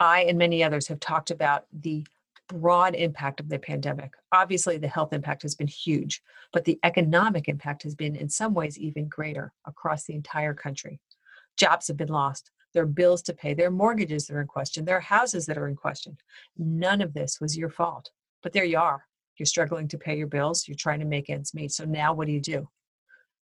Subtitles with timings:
[0.00, 2.06] I and many others have talked about the
[2.48, 4.14] broad impact of the pandemic.
[4.32, 8.54] Obviously, the health impact has been huge, but the economic impact has been, in some
[8.54, 10.98] ways, even greater across the entire country.
[11.56, 12.50] Jobs have been lost.
[12.72, 13.52] There are bills to pay.
[13.54, 14.84] There are mortgages that are in question.
[14.84, 16.16] There are houses that are in question.
[16.56, 18.10] None of this was your fault.
[18.42, 19.04] But there you are.
[19.36, 20.66] You're struggling to pay your bills.
[20.66, 21.72] You're trying to make ends meet.
[21.72, 22.68] So now what do you do?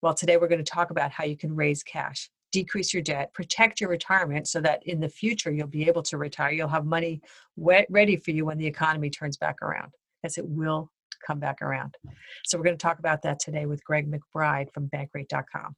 [0.00, 3.32] Well, today we're going to talk about how you can raise cash, decrease your debt,
[3.34, 6.52] protect your retirement so that in the future you'll be able to retire.
[6.52, 7.20] You'll have money
[7.56, 10.90] ready for you when the economy turns back around, as it will
[11.26, 11.96] come back around.
[12.44, 15.74] So we're going to talk about that today with Greg McBride from bankrate.com.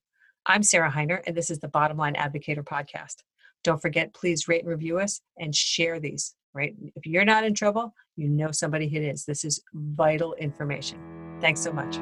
[0.46, 3.16] I'm Sarah Hiner, and this is the Bottom Line Advocator podcast.
[3.62, 6.74] Don't forget, please rate and review us and share these, right?
[6.96, 9.24] If you're not in trouble, you know somebody who is.
[9.24, 10.98] This is vital information.
[11.40, 11.96] Thanks so much.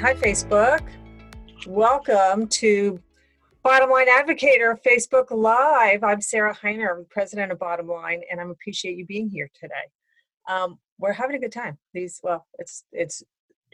[0.00, 0.88] Hi, Facebook.
[1.64, 3.00] Welcome to
[3.62, 6.04] Bottom Line Advocator Facebook Live.
[6.04, 9.74] I'm Sarah Hiner, I'm president of Bottom Line, and I appreciate you being here today.
[10.48, 11.78] Um, we're having a good time.
[11.94, 13.22] These, well, it's it's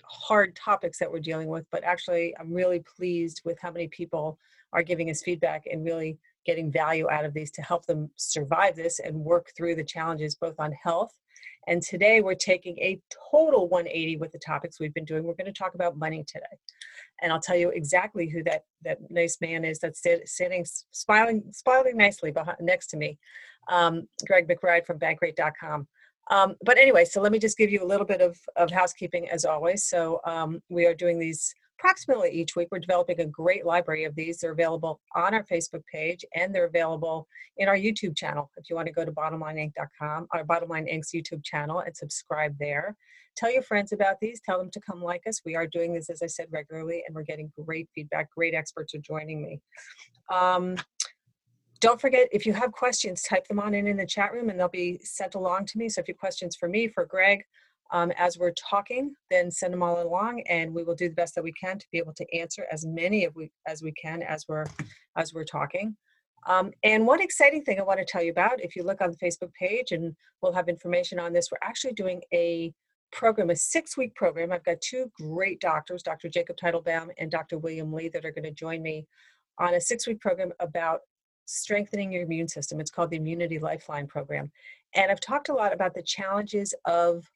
[0.05, 4.39] hard topics that we're dealing with, but actually, I'm really pleased with how many people
[4.73, 8.77] are giving us feedback and really getting value out of these to help them survive
[8.77, 11.13] this and work through the challenges both on health.
[11.69, 15.25] And today we're taking a total 180 with the topics we've been doing.
[15.25, 16.45] We're going to talk about money today.
[17.21, 21.97] And I'll tell you exactly who that, that nice man is that's sitting, smiling, smiling
[21.97, 23.19] nicely behind, next to me,
[23.69, 25.87] um, Greg McBride from bankrate.com.
[26.31, 29.29] Um, but anyway, so let me just give you a little bit of, of housekeeping
[29.31, 29.85] as always.
[29.85, 32.69] So um, we are doing these approximately each week.
[32.71, 34.39] We're developing a great library of these.
[34.39, 38.51] They're available on our Facebook page and they're available in our YouTube channel.
[38.57, 42.97] If you want to go to bottomlineinc.com, our Bottomline Inc.'s YouTube channel and subscribe there.
[43.37, 44.41] Tell your friends about these.
[44.45, 45.41] Tell them to come like us.
[45.45, 48.31] We are doing this, as I said, regularly, and we're getting great feedback.
[48.31, 49.61] Great experts are joining me.
[50.33, 50.77] Um,
[51.81, 54.61] don't forget, if you have questions, type them on in in the chat room and
[54.61, 55.89] they'll be sent along to me.
[55.89, 57.43] So if you have questions for me, for Greg,
[57.93, 61.35] um, as we're talking, then send them all along, and we will do the best
[61.35, 64.23] that we can to be able to answer as many of we as we can
[64.23, 64.65] as we're
[65.17, 65.97] as we're talking.
[66.47, 69.11] Um, and one exciting thing I want to tell you about, if you look on
[69.13, 72.73] the Facebook page, and we'll have information on this, we're actually doing a
[73.13, 74.51] program, a six-week program.
[74.51, 76.29] I've got two great doctors, Dr.
[76.29, 77.59] Jacob Teitelbaum and Dr.
[77.59, 79.07] William Li, that are going to join me
[79.59, 81.03] on a six-week program about
[81.45, 82.81] strengthening your immune system.
[82.81, 84.51] It's called the Immunity Lifeline Program.
[84.95, 87.31] And I've talked a lot about the challenges of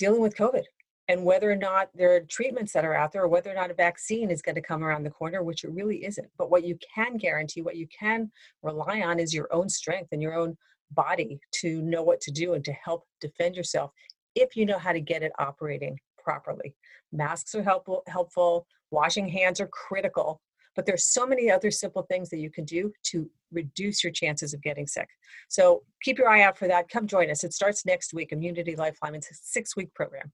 [0.00, 0.64] dealing with COVID
[1.08, 3.70] and whether or not there are treatments that are out there or whether or not
[3.70, 6.28] a vaccine is going to come around the corner, which it really isn't.
[6.38, 8.30] But what you can guarantee, what you can
[8.62, 10.56] rely on is your own strength and your own
[10.92, 13.92] body to know what to do and to help defend yourself
[14.34, 16.74] if you know how to get it operating properly.
[17.12, 18.66] Masks are helpful, helpful.
[18.90, 20.40] Washing hands are critical
[20.76, 24.54] but there's so many other simple things that you can do to reduce your chances
[24.54, 25.08] of getting sick.
[25.48, 26.88] So keep your eye out for that.
[26.88, 27.44] Come join us.
[27.44, 28.32] It starts next week.
[28.32, 29.14] Immunity Lifeline.
[29.14, 30.30] It's a six-week program.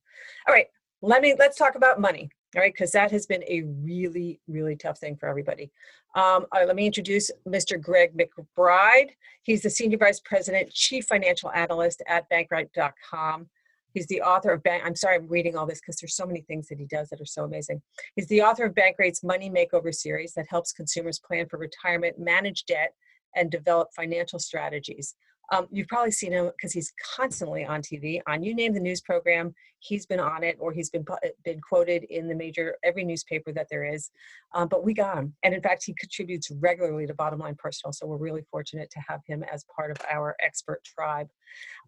[0.47, 0.67] All right,
[1.03, 2.31] let me let's talk about money.
[2.55, 5.71] All right, because that has been a really, really tough thing for everybody.
[6.15, 7.81] Um, let me introduce Mr.
[7.81, 9.11] Greg McBride.
[9.43, 13.49] He's the Senior Vice President, Chief Financial Analyst at Bankrate.com.
[13.97, 14.83] He's the author of Bank.
[14.85, 17.19] I'm sorry, I'm reading all this because there's so many things that he does that
[17.19, 17.81] are so amazing.
[18.15, 22.67] He's the author of Bankrate's Money Makeover series that helps consumers plan for retirement, manage
[22.67, 22.93] debt,
[23.35, 25.15] and develop financial strategies.
[25.53, 28.21] Um, you've probably seen him because he's constantly on TV.
[28.27, 31.05] On you name the news program, he's been on it, or he's been
[31.45, 34.11] been quoted in the major every newspaper that there is.
[34.55, 37.93] Um, but we got him, and in fact, he contributes regularly to Bottom Line Personal.
[37.93, 41.29] So we're really fortunate to have him as part of our expert tribe.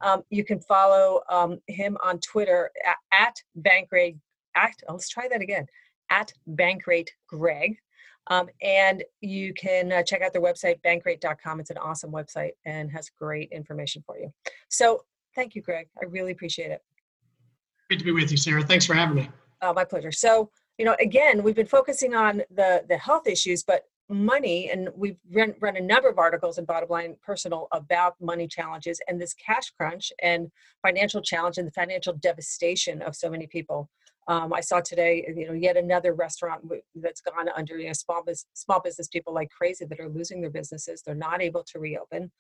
[0.01, 4.19] Um, you can follow um, him on Twitter at, at Bankrate.
[4.55, 5.67] At, let's try that again.
[6.11, 7.77] At Bankrate Greg.
[8.29, 11.61] Um, and you can uh, check out their website, bankrate.com.
[11.61, 14.33] It's an awesome website and has great information for you.
[14.69, 15.89] So thank you, Greg.
[16.01, 16.83] I really appreciate it.
[17.89, 18.63] Great to be with you, Sarah.
[18.63, 19.31] Thanks for having me.
[19.63, 20.13] Oh, my pleasure.
[20.13, 24.89] So, you know, again, we've been focusing on the the health issues, but money, and
[24.97, 29.21] we've run, run a number of articles in Bottom Line Personal about money challenges and
[29.21, 30.51] this cash crunch and
[30.83, 33.91] financial challenge and the financial devastation of so many people.
[34.29, 36.63] Um, I saw today, you know, yet another restaurant
[36.95, 40.43] that's gone under you know, small business, small business people like crazy that are losing
[40.43, 41.03] their businesses.
[41.03, 42.31] They're not able to reopen,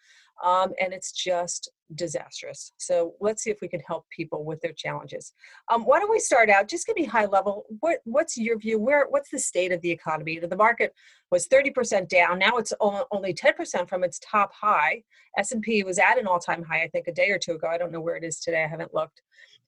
[0.44, 2.72] um, and it's just disastrous.
[2.76, 5.32] So let's see if we can help people with their challenges.
[5.70, 6.68] Um, why don't we start out?
[6.68, 7.64] Just give me high level.
[7.80, 8.78] What what's your view?
[8.78, 10.38] Where what's the state of the economy?
[10.38, 10.92] The market
[11.30, 12.38] was 30% down.
[12.38, 15.02] Now it's only 10% from its top high.
[15.38, 17.68] S&P was at an all-time high, I think, a day or two ago.
[17.68, 18.64] I don't know where it is today.
[18.64, 19.22] I haven't looked.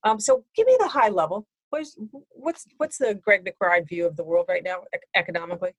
[0.05, 1.97] Um, so give me the high level what's
[2.31, 4.83] what's what's the Greg McBride view of the world right now
[5.17, 5.73] economically?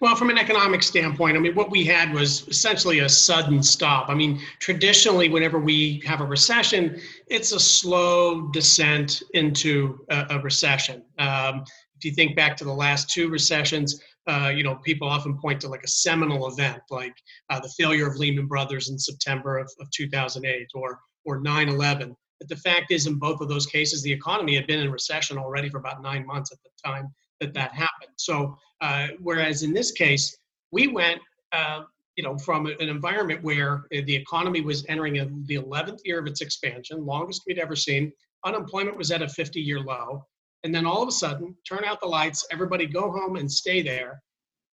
[0.00, 4.08] Well, from an economic standpoint, I mean, what we had was essentially a sudden stop.
[4.08, 10.38] I mean, traditionally, whenever we have a recession, it's a slow descent into a, a
[10.40, 11.02] recession.
[11.18, 11.64] Um,
[11.96, 15.60] if you think back to the last two recessions, uh, you know, people often point
[15.62, 17.14] to like a seminal event, like
[17.48, 22.14] uh, the failure of Lehman Brothers in September of, of 2008 or or 9/11.
[22.40, 25.38] But the fact is, in both of those cases, the economy had been in recession
[25.38, 28.12] already for about nine months at the time that that happened.
[28.16, 30.36] So, uh, whereas in this case,
[30.72, 31.20] we went,
[31.52, 31.82] uh,
[32.16, 36.26] you know, from an environment where the economy was entering a, the 11th year of
[36.26, 38.10] its expansion, longest we'd ever seen.
[38.44, 40.24] Unemployment was at a 50-year low,
[40.64, 43.82] and then all of a sudden, turn out the lights, everybody go home and stay
[43.82, 44.22] there,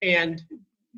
[0.02, 0.42] and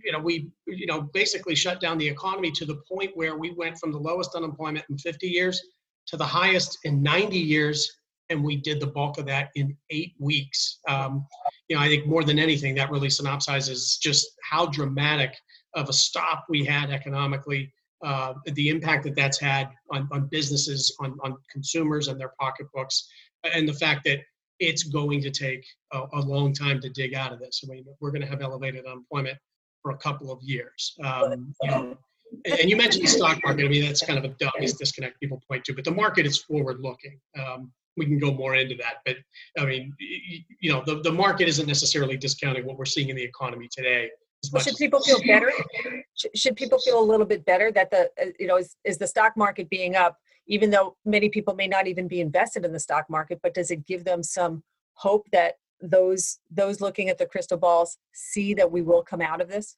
[0.03, 3.51] you know, we, you know, basically shut down the economy to the point where we
[3.51, 5.61] went from the lowest unemployment in 50 years
[6.09, 7.97] to the highest in 90 years,
[8.29, 10.79] and we did the bulk of that in eight weeks.
[10.87, 11.25] Um,
[11.67, 15.35] you know, I think more than anything, that really synopsizes just how dramatic
[15.75, 17.71] of a stop we had economically,
[18.03, 23.07] uh, the impact that that's had on, on businesses, on, on consumers and their pocketbooks,
[23.43, 24.19] and the fact that
[24.59, 27.61] it's going to take a, a long time to dig out of this.
[27.63, 29.37] I mean, we're going to have elevated unemployment
[29.81, 30.95] for a couple of years.
[31.03, 31.97] Um, you know,
[32.45, 33.65] and you mentioned the stock market.
[33.65, 36.37] I mean, that's kind of a obvious disconnect people point to, but the market is
[36.37, 37.19] forward looking.
[37.37, 39.17] Um, we can go more into that, but
[39.57, 43.23] I mean, you know, the, the market isn't necessarily discounting what we're seeing in the
[43.23, 44.09] economy today.
[44.53, 45.51] Well, should people feel better?
[46.35, 49.07] Should people feel a little bit better that the uh, you know is, is the
[49.07, 50.17] stock market being up,
[50.47, 53.69] even though many people may not even be invested in the stock market, but does
[53.69, 58.71] it give them some hope that those those looking at the crystal balls see that
[58.71, 59.75] we will come out of this?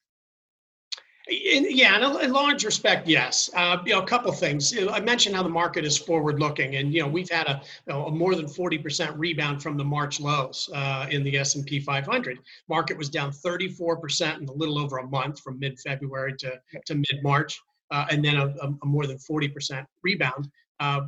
[1.28, 3.48] In, yeah, in, a, in large respect, yes.
[3.54, 4.76] Uh, you know, a couple things.
[4.76, 8.06] I mentioned how the market is forward-looking, and you know we've had a, you know,
[8.06, 12.38] a more than 40% rebound from the March lows uh, in the S&P 500.
[12.68, 17.60] Market was down 34% in a little over a month, from mid-February to, to mid-March,
[17.92, 20.50] uh, and then a, a, more than 40% rebound.
[20.80, 21.02] Uh,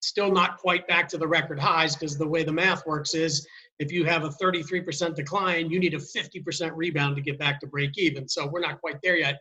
[0.00, 3.46] still not quite back to the record highs because the way the math works is
[3.78, 7.68] if you have a 33% decline, you need a 50% rebound to get back to
[7.68, 8.28] break even.
[8.28, 9.38] So we're not quite there yet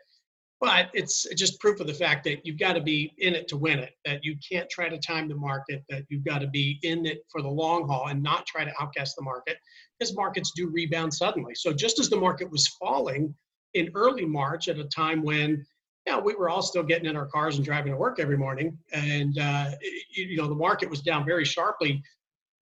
[0.62, 3.58] but it's just proof of the fact that you've got to be in it to
[3.58, 6.80] win it that you can't try to time the market that you've got to be
[6.84, 9.58] in it for the long haul and not try to outguess the market
[10.00, 13.34] because markets do rebound suddenly so just as the market was falling
[13.74, 15.66] in early march at a time when
[16.08, 18.78] yeah, we were all still getting in our cars and driving to work every morning
[18.94, 19.72] and uh,
[20.12, 22.02] you know the market was down very sharply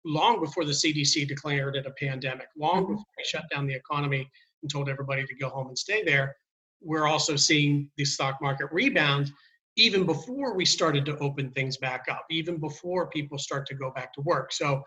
[0.05, 2.93] long before the cdc declared it a pandemic long mm-hmm.
[2.93, 4.29] before we shut down the economy
[4.61, 6.35] and told everybody to go home and stay there
[6.83, 9.31] we're also seeing the stock market rebound
[9.75, 13.91] even before we started to open things back up, even before people start to go
[13.91, 14.51] back to work.
[14.51, 14.83] So,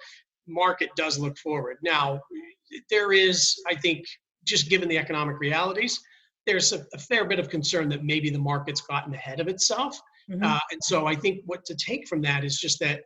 [0.46, 1.78] market does look forward.
[1.82, 2.20] Now,
[2.88, 4.06] there is, I think,
[4.44, 6.00] just given the economic realities,
[6.46, 10.00] there's a, a fair bit of concern that maybe the market's gotten ahead of itself.
[10.30, 10.44] Mm-hmm.
[10.44, 13.02] Uh, and so, I think what to take from that is just that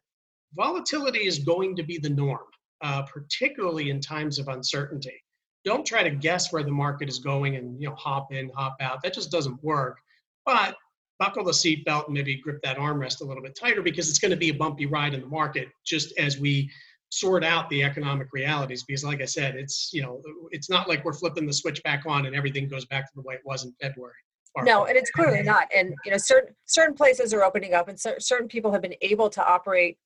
[0.55, 2.45] volatility is going to be the norm,
[2.83, 5.23] uh, particularly in times of uncertainty
[5.65, 8.77] don't try to guess where the market is going and you know hop in, hop
[8.81, 9.03] out.
[9.03, 9.99] That just doesn't work.
[10.47, 10.77] But
[11.21, 14.31] buckle the seatbelt and maybe grip that armrest a little bit tighter because it's going
[14.31, 16.69] to be a bumpy ride in the market just as we
[17.11, 20.23] sort out the economic realities because like i said it's you know
[20.53, 23.23] it's not like we're flipping the switch back on and everything goes back to the
[23.23, 24.15] way it was in february
[24.63, 27.99] no and it's clearly not and you know certain certain places are opening up and
[28.01, 29.99] certain people have been able to operate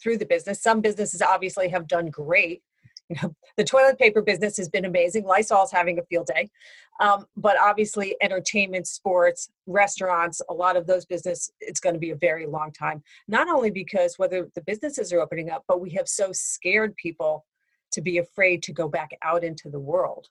[0.00, 2.62] through the business some businesses obviously have done great
[3.08, 5.24] you know, the toilet paper business has been amazing.
[5.24, 6.50] Lysol's having a field day.
[7.00, 12.10] Um, but obviously, entertainment, sports, restaurants, a lot of those business, it's going to be
[12.10, 13.02] a very long time.
[13.28, 17.44] Not only because whether the businesses are opening up, but we have so scared people
[17.92, 20.28] to be afraid to go back out into the world.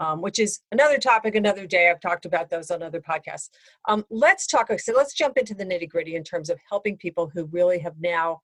[0.00, 1.88] Um, which is another topic another day.
[1.88, 3.50] I've talked about those on other podcasts.
[3.88, 4.68] Um, let's talk.
[4.80, 7.94] So let's jump into the nitty gritty in terms of helping people who really have
[8.00, 8.40] now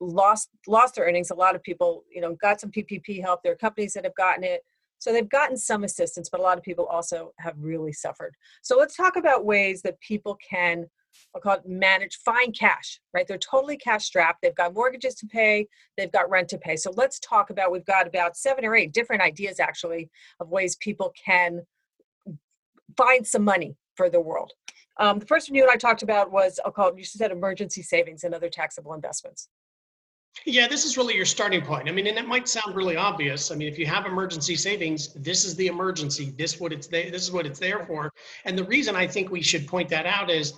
[0.00, 1.30] lost lost their earnings.
[1.30, 3.42] A lot of people, you know, got some PPP help.
[3.42, 4.62] There are companies that have gotten it.
[4.98, 8.34] So they've gotten some assistance, but a lot of people also have really suffered.
[8.60, 10.86] So let's talk about ways that people can
[11.34, 13.26] I'll call it manage, find cash, right?
[13.26, 14.42] They're totally cash strapped.
[14.42, 15.66] They've got mortgages to pay,
[15.96, 16.76] they've got rent to pay.
[16.76, 20.76] So let's talk about, we've got about seven or eight different ideas actually of ways
[20.76, 21.62] people can
[22.96, 24.52] find some money for the world.
[24.98, 27.30] Um, the first one you and I talked about was, I'll call it, you said
[27.30, 29.48] emergency savings and other taxable investments.
[30.46, 31.88] Yeah, this is really your starting point.
[31.88, 33.50] I mean, and it might sound really obvious.
[33.50, 36.32] I mean, if you have emergency savings, this is the emergency.
[36.38, 38.10] This what it's there, this is what it's there for.
[38.44, 40.54] And the reason I think we should point that out is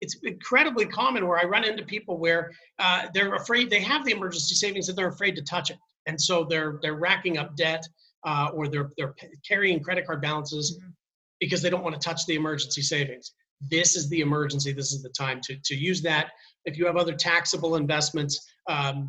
[0.00, 4.12] it's incredibly common where I run into people where uh, they're afraid they have the
[4.12, 7.84] emergency savings and they're afraid to touch it, and so they're they're racking up debt.
[8.26, 9.14] uh, or they're they're
[9.46, 10.94] carrying credit card balances Mhm.
[11.40, 13.34] because they don't want to touch the emergency savings.
[13.70, 14.72] This is the emergency.
[14.72, 16.30] This is the time to to use that.
[16.64, 19.08] If you have other taxable investments, um,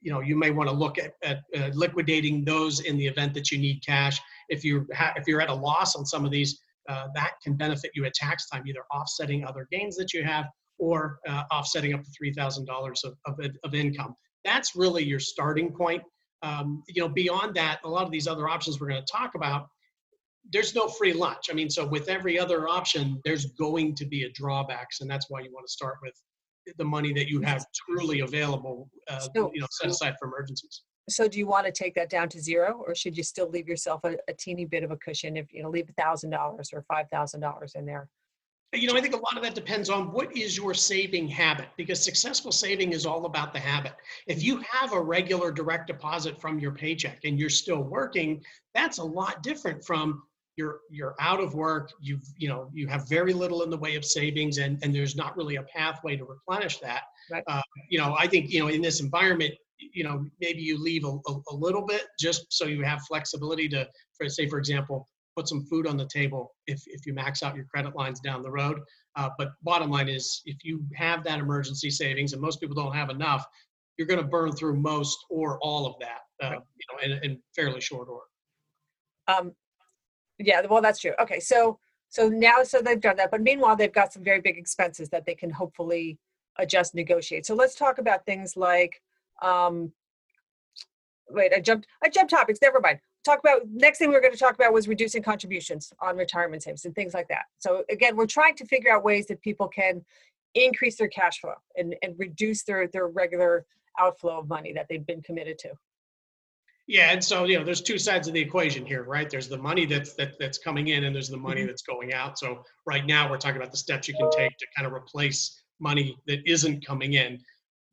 [0.00, 3.34] you know you may want to look at, at uh, liquidating those in the event
[3.34, 4.20] that you need cash.
[4.48, 7.54] If you ha- if you're at a loss on some of these, uh, that can
[7.54, 10.46] benefit you at tax time, either offsetting other gains that you have
[10.78, 13.14] or uh, offsetting up to three thousand dollars of
[13.64, 14.14] of income.
[14.44, 16.02] That's really your starting point.
[16.42, 19.34] Um, you know, beyond that, a lot of these other options we're going to talk
[19.34, 19.66] about,
[20.52, 21.46] there's no free lunch.
[21.50, 25.26] I mean, so with every other option, there's going to be a drawbacks, and that's
[25.30, 26.14] why you want to start with
[26.78, 30.82] the money that you have truly available, uh, So- you know, set aside for emergencies.
[31.10, 33.68] So do you want to take that down to zero or should you still leave
[33.68, 36.70] yourself a, a teeny bit of a cushion if, you know, leave a thousand dollars
[36.72, 38.08] or five thousand dollars in there?
[38.72, 41.68] You know, I think a lot of that depends on what is your saving habit
[41.76, 43.92] because successful saving is all about the habit.
[44.26, 48.42] If you have a regular direct deposit from your paycheck and you're still working,
[48.74, 50.22] that's a lot different from
[50.56, 53.96] you're you're out of work, you've you know, you have very little in the way
[53.96, 57.02] of savings and and there's not really a pathway to replenish that.
[57.30, 57.44] Right.
[57.46, 61.04] Uh, you know, I think, you know, in this environment, you know, maybe you leave
[61.04, 65.08] a, a, a little bit just so you have flexibility to for say for example,
[65.36, 68.42] put some food on the table if, if you max out your credit lines down
[68.42, 68.80] the road.
[69.16, 72.94] Uh, but bottom line is, if you have that emergency savings, and most people don't
[72.94, 73.44] have enough,
[73.96, 76.60] you're going to burn through most or all of that, uh, Right.
[76.76, 78.24] you know, in, in fairly short order.
[79.26, 79.52] Um,
[80.38, 81.12] yeah, well, that's true.
[81.20, 84.56] Okay, so so now so they've done that, but meanwhile they've got some very big
[84.56, 86.18] expenses that they can hopefully
[86.58, 87.46] adjust, negotiate.
[87.46, 89.02] So let's talk about things like
[89.42, 89.92] um
[91.28, 93.00] wait, I jumped I jumped topics, never mind.
[93.24, 96.62] Talk about next thing we were going to talk about was reducing contributions on retirement
[96.62, 97.46] savings and things like that.
[97.58, 100.04] So again, we're trying to figure out ways that people can
[100.54, 103.66] increase their cash flow and, and reduce their their regular
[103.98, 105.70] outflow of money that they've been committed to.
[106.86, 109.28] Yeah, and so you know, there's two sides of the equation here, right?
[109.30, 111.66] There's the money that's that, that's coming in, and there's the money Mhm.
[111.68, 112.38] that's going out.
[112.38, 115.62] So right now, we're talking about the steps you can take to kind of replace
[115.80, 117.42] money that isn't coming in.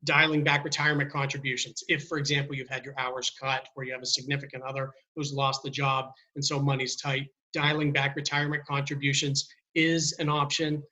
[0.04, 1.82] Dialing back retirement contributions.
[1.88, 5.32] If, for example, you've had your hours cut, or you have a significant other who's
[5.32, 10.82] lost the job, and so money's tight, dialing back retirement contributions is an option.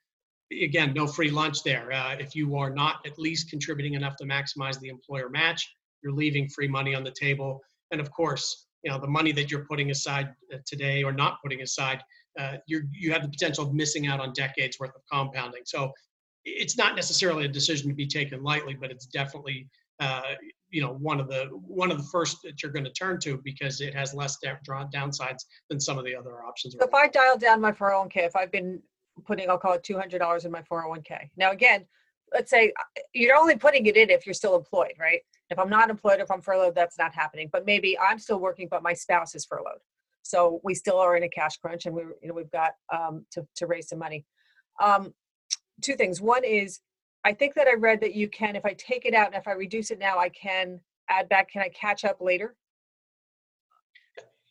[0.53, 1.93] Again, no free lunch there.
[1.93, 5.69] Uh, if you are not at least contributing enough to maximize the employer match,
[6.03, 9.51] you're leaving free money on the table and of course you know the money that
[9.51, 12.03] you're putting aside uh, today or not putting aside
[12.39, 15.93] uh, you're you have the potential of missing out on decades worth of compounding so
[16.45, 19.69] it's not necessarily a decision to be taken lightly but it's definitely
[20.01, 20.23] uh,
[20.71, 23.39] you know one of the one of the first that you're going to turn to
[23.45, 26.95] because it has less da- draw downsides than some of the other options So if
[26.95, 28.81] I dial down my 401k, if I've been
[29.27, 31.31] putting, I'll call it $200 in my 401k.
[31.37, 31.85] Now, again,
[32.33, 35.21] let's say uh, you're only putting it in if you're still employed, right?
[35.51, 37.49] If I'm not employed, if I'm furloughed, that's not happening.
[37.53, 39.81] But maybe I'm still working, but my spouse is furloughed.
[40.23, 43.25] So we still are in a cash crunch and we, you know, we've got um,
[43.33, 44.25] to, to raise some money.
[44.81, 45.13] Um,
[45.83, 46.21] two things.
[46.21, 46.81] One is,
[47.25, 49.49] I think that I read that you can, if I take it out and if
[49.49, 52.55] I reduce it now, I can add back, can I catch up later?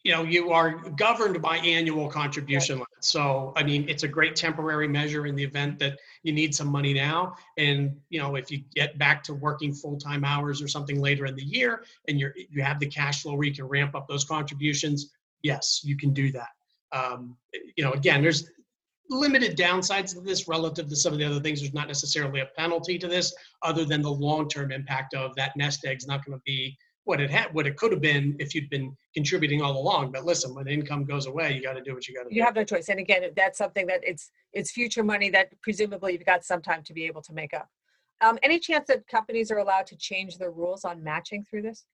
[0.03, 3.10] You know you are governed by annual contribution limits.
[3.10, 6.68] So i mean it's a great temporary measure in the event that you need some
[6.68, 7.36] money now.
[7.58, 11.36] And you know if you get back to working full-time hours or something later in
[11.36, 14.25] the year and you're you have the cash flow where you can ramp up those
[14.25, 15.12] contributions
[15.44, 16.50] yes you can do that.
[16.91, 17.36] Um,
[17.75, 18.50] you know again there's
[19.12, 21.62] limited downsides to this relative to some of the other things.
[21.62, 25.84] There's not necessarily a penalty to this other than the long-term impact of that nest
[25.84, 26.77] egg's not going to be
[27.10, 30.24] what it had what it could have been if you'd been contributing all along but
[30.25, 32.44] listen when income goes away you got to do what you got to do You
[32.44, 32.88] have no choice.
[32.89, 36.84] And again, that's something that it's, it's future money that presumably you've got some time
[36.84, 37.68] to be able to make up.
[38.22, 41.86] Um, any chance that companies are allowed to change their rules on matching through this?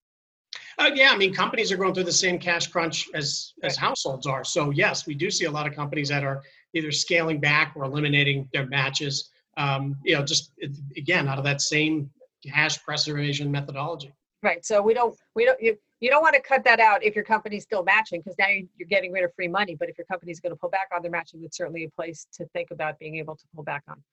[0.77, 4.27] Uh, yeah, I mean, companies are going through the same cash crunch as as households
[4.27, 4.43] are.
[4.43, 6.41] So yes, we do see a lot of companies that are
[6.73, 9.29] either scaling back or eliminating their matches.
[9.57, 10.51] Um, you know, just
[10.97, 12.09] again out of that same
[12.45, 14.13] cash preservation methodology.
[14.43, 14.63] Right.
[14.65, 17.23] So we don't, we don't, you, you don't want to cut that out if your
[17.23, 19.75] company's still matching because now you- you're getting rid of free money.
[19.75, 22.27] But if your company's going to pull back on their matching, it's certainly a place
[22.33, 24.03] to think about being able to pull back on.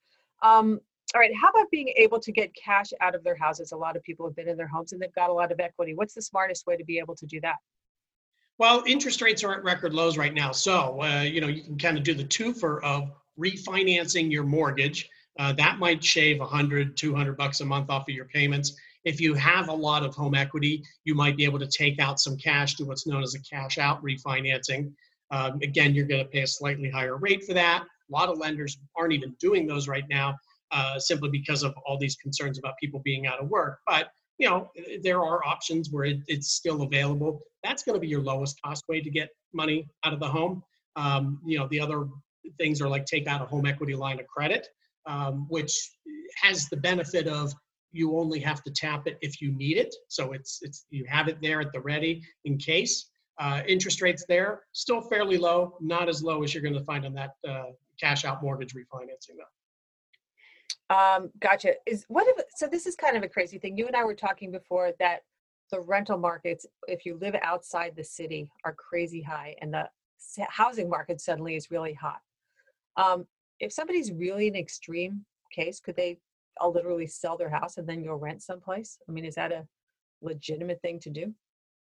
[0.43, 0.81] Um,
[1.14, 1.35] all right.
[1.35, 3.73] How about being able to get cash out of their houses?
[3.73, 5.61] A lot of people have been in their homes and they've got a lot of
[5.61, 5.95] equity.
[5.95, 7.57] What's the smartest way to be able to do that?
[8.59, 10.52] Well, interest rates are at record lows right now.
[10.52, 15.11] So, uh, you know, you can kind of do the twofer of refinancing your mortgage.
[15.38, 18.76] Uh, that might shave 100, 200 bucks a month off of your payments.
[19.04, 22.21] If you have a lot of home equity, you might be able to take out
[22.21, 24.92] some cash to what's known as a cash out refinancing.
[25.30, 27.82] Um, again, you're going to pay a slightly higher rate for that.
[27.82, 30.37] A lot of lenders aren't even doing those right now
[30.73, 33.78] uh, simply because of all these concerns about people being out of work.
[33.87, 34.71] But you know,
[35.02, 37.42] there are options where it, it's still available.
[37.62, 40.62] That's going to be your lowest cost way to get money out of the home.
[40.97, 42.09] Um, you know, the other
[42.59, 44.68] things are like take out a home equity line of credit,
[45.06, 45.90] um, which
[46.42, 47.54] has the benefit of
[47.92, 49.94] you only have to tap it if you need it.
[50.08, 53.11] So it's it's you have it there at the ready in case.
[53.38, 57.06] Uh, interest rates there still fairly low, not as low as you're going to find
[57.06, 60.94] on that uh, cash out mortgage refinancing though.
[60.94, 61.75] Um, gotcha.
[61.87, 62.66] Is what if so?
[62.66, 63.76] This is kind of a crazy thing.
[63.76, 65.20] You and I were talking before that
[65.70, 69.88] the rental markets, if you live outside the city, are crazy high, and the
[70.49, 72.20] housing market suddenly is really hot.
[72.96, 73.26] Um,
[73.58, 76.18] if somebody's really an extreme case, could they
[76.61, 78.99] I'll literally sell their house and then go rent someplace?
[79.09, 79.66] I mean, is that a
[80.21, 81.35] legitimate thing to do?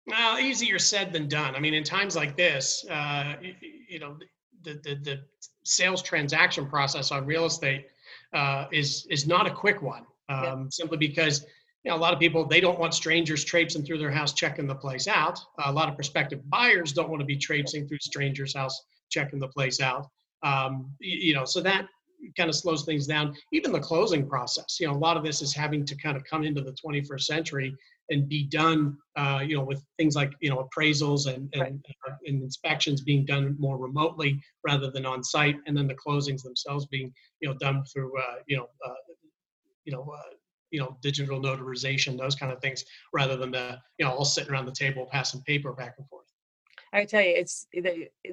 [0.07, 1.55] Well, easier said than done.
[1.55, 3.55] I mean, in times like this, uh, you,
[3.89, 4.17] you, know,
[4.63, 5.21] the, the, the
[5.65, 7.87] sales transaction process on real estate
[8.33, 10.05] uh, is is not a quick one.
[10.29, 10.65] Um, yeah.
[10.71, 11.45] Simply because
[11.85, 14.67] you know a lot of people they don't want strangers traipsing through their house checking
[14.67, 15.39] the place out.
[15.65, 19.49] a lot of prospective buyers don't want to be traipsing through strangers' house checking the
[19.49, 20.09] place out.
[20.43, 21.87] Um, you, you know, so that
[22.37, 23.35] kind of slows things down.
[23.53, 26.25] Even the closing process, you know, a lot of this is having to kind of
[26.25, 27.75] come into the 21st century
[28.11, 31.75] and be done, uh, you know, with things like you know appraisals and and, right.
[32.09, 36.43] Uh, and, inspections being done more remotely rather than on site, and then the closings
[36.43, 38.95] themselves being you know done through uh, you know uh,
[39.85, 40.35] you know uh,
[40.71, 44.51] you know digital notarization, those kind of things, rather than the you know all sitting
[44.51, 46.25] around the table passing paper back and forth.
[46.93, 47.67] I tell you, it's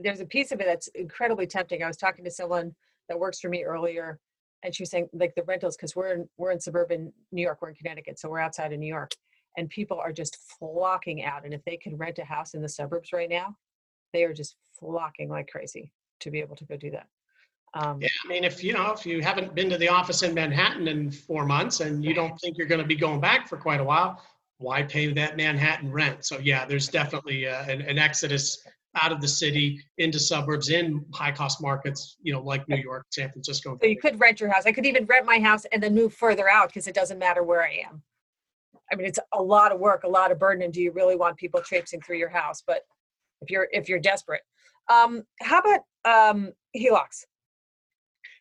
[0.02, 1.84] there's a piece of it that's incredibly tempting.
[1.84, 2.74] I was talking to someone
[3.10, 4.20] that works for me earlier
[4.64, 7.60] and she was saying like the rentals because we're in we're in suburban new york
[7.62, 9.12] we're in connecticut so we're outside of new york
[9.58, 12.70] and people are just flocking out and if they can rent a house in the
[12.70, 13.56] suburbs right now
[14.14, 17.08] they are just flocking like crazy to be able to go do that
[17.76, 20.34] um, yeah, I mean, if you know, if you haven't been to the office in
[20.34, 23.58] Manhattan in four months and you don't think you're going to be going back for
[23.58, 24.24] quite a while,
[24.60, 26.26] why pay that Manhattan rent?
[26.26, 28.66] So yeah, there's definitely uh, an, an, exodus
[28.96, 33.06] out of the city into suburbs in high cost markets, you know, like New York,
[33.12, 33.78] San Francisco.
[33.82, 34.64] So you could rent your house.
[34.66, 37.44] I could even rent my house and then move further out because it doesn't matter
[37.44, 38.02] where I am.
[38.92, 40.64] I mean, it's a lot of work, a lot of burden.
[40.64, 42.64] And do you really want people traipsing through your house?
[42.66, 42.82] But
[43.42, 44.42] if you're if you're desperate,
[44.90, 47.26] um, how about um, HELOCs?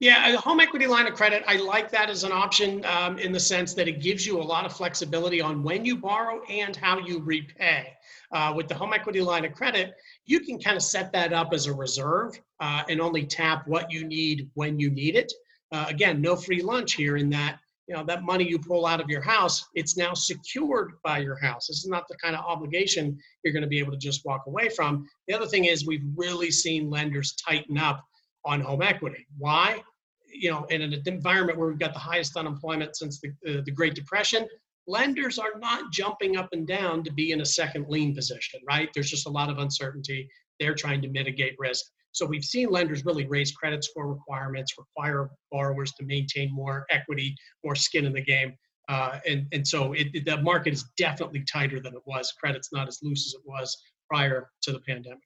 [0.00, 3.32] Yeah, a home equity line of credit, I like that as an option um, in
[3.32, 6.74] the sense that it gives you a lot of flexibility on when you borrow and
[6.76, 7.92] how you repay.
[8.32, 9.94] Uh, with the home equity line of credit,
[10.26, 13.90] you can kind of set that up as a reserve uh, and only tap what
[13.90, 15.32] you need when you need it.
[15.72, 19.00] Uh, again, no free lunch here in that you know that money you pull out
[19.00, 21.66] of your house it's now secured by your house.
[21.66, 24.44] This is not the kind of obligation you're going to be able to just walk
[24.46, 25.06] away from.
[25.28, 28.02] The other thing is we've really seen lenders tighten up
[28.44, 29.26] on home equity.
[29.36, 29.82] Why?
[30.26, 33.72] You know in an environment where we've got the highest unemployment since the, uh, the
[33.72, 34.46] great depression
[34.86, 38.90] lenders are not jumping up and down to be in a second lien position, right?
[38.94, 40.28] There's just a lot of uncertainty.
[40.60, 41.84] They're trying to mitigate risk.
[42.12, 47.34] So we've seen lenders really raise credit score requirements, require borrowers to maintain more equity,
[47.64, 48.54] more skin in the game.
[48.88, 52.32] Uh, and, and so it, the market is definitely tighter than it was.
[52.38, 53.76] Credit's not as loose as it was
[54.08, 55.18] prior to the pandemic.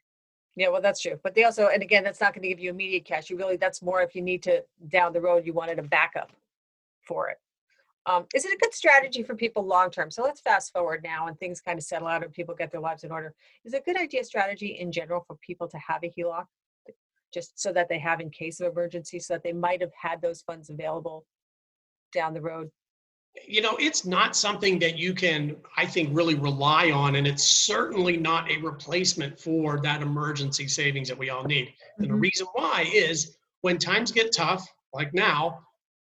[0.56, 1.18] Yeah, well, that's true.
[1.22, 3.28] But they also, and again, that's not going to give you immediate cash.
[3.28, 6.32] You really, that's more if you need to down the road, you wanted a backup
[7.06, 7.36] for it.
[8.08, 10.10] Um, is it a good strategy for people long term?
[10.10, 12.80] So let's fast forward now and things kind of settle out and people get their
[12.80, 13.34] lives in order.
[13.66, 16.46] Is it a good idea strategy in general for people to have a HELOC
[17.34, 20.22] just so that they have in case of emergency, so that they might have had
[20.22, 21.26] those funds available
[22.14, 22.70] down the road?
[23.46, 27.16] You know, it's not something that you can, I think, really rely on.
[27.16, 31.66] And it's certainly not a replacement for that emergency savings that we all need.
[31.66, 32.02] Mm-hmm.
[32.02, 32.22] And the mm-hmm.
[32.22, 35.60] reason why is when times get tough, like now,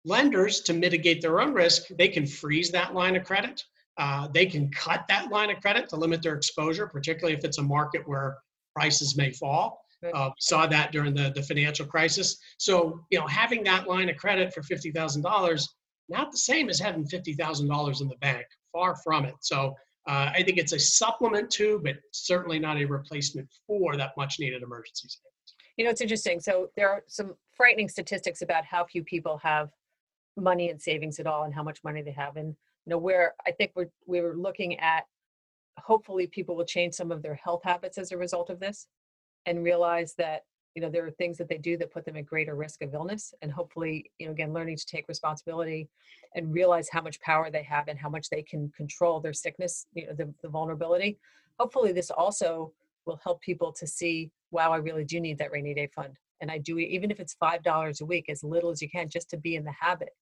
[0.08, 3.64] lenders to mitigate their own risk they can freeze that line of credit.
[3.96, 7.58] Uh, they can cut that line of credit to limit their exposure particularly if it's
[7.58, 8.38] a market where
[8.74, 9.80] prices may fall.
[10.14, 12.38] Uh, saw that during the, the financial crisis.
[12.58, 15.68] So you know having that line of credit for $50000
[16.10, 18.46] not the same as having $50000 in the bank.
[18.72, 19.34] Far from it.
[19.40, 19.74] So
[20.06, 24.38] uh, i think it's a supplement to but certainly not a replacement for that much
[24.38, 25.54] needed emergency savings.
[25.76, 26.40] You know it's interesting.
[26.40, 29.70] So there are some frightening statistics about how few people have
[30.38, 32.36] money and savings at all and how much money they have.
[32.36, 32.56] And
[32.88, 35.04] you know where i think we're we are looking at
[35.78, 38.88] hopefully people will change some of their health habits as a result of this
[39.44, 42.24] and realize that you know there are things that they do that put them at
[42.24, 43.34] greater risk of illness.
[43.42, 45.88] And hopefully you know again learning to take responsibility
[46.34, 49.86] and realize how much power they have and how much they can control their sickness
[49.92, 51.18] you know the, the vulnerability.
[51.58, 52.72] Hopefully this also
[53.04, 56.16] will help people to see wow i really do need that rainy day fund.
[56.40, 59.08] And i do even if it's five dollars a week as little as you can
[59.08, 60.14] just to be in the habit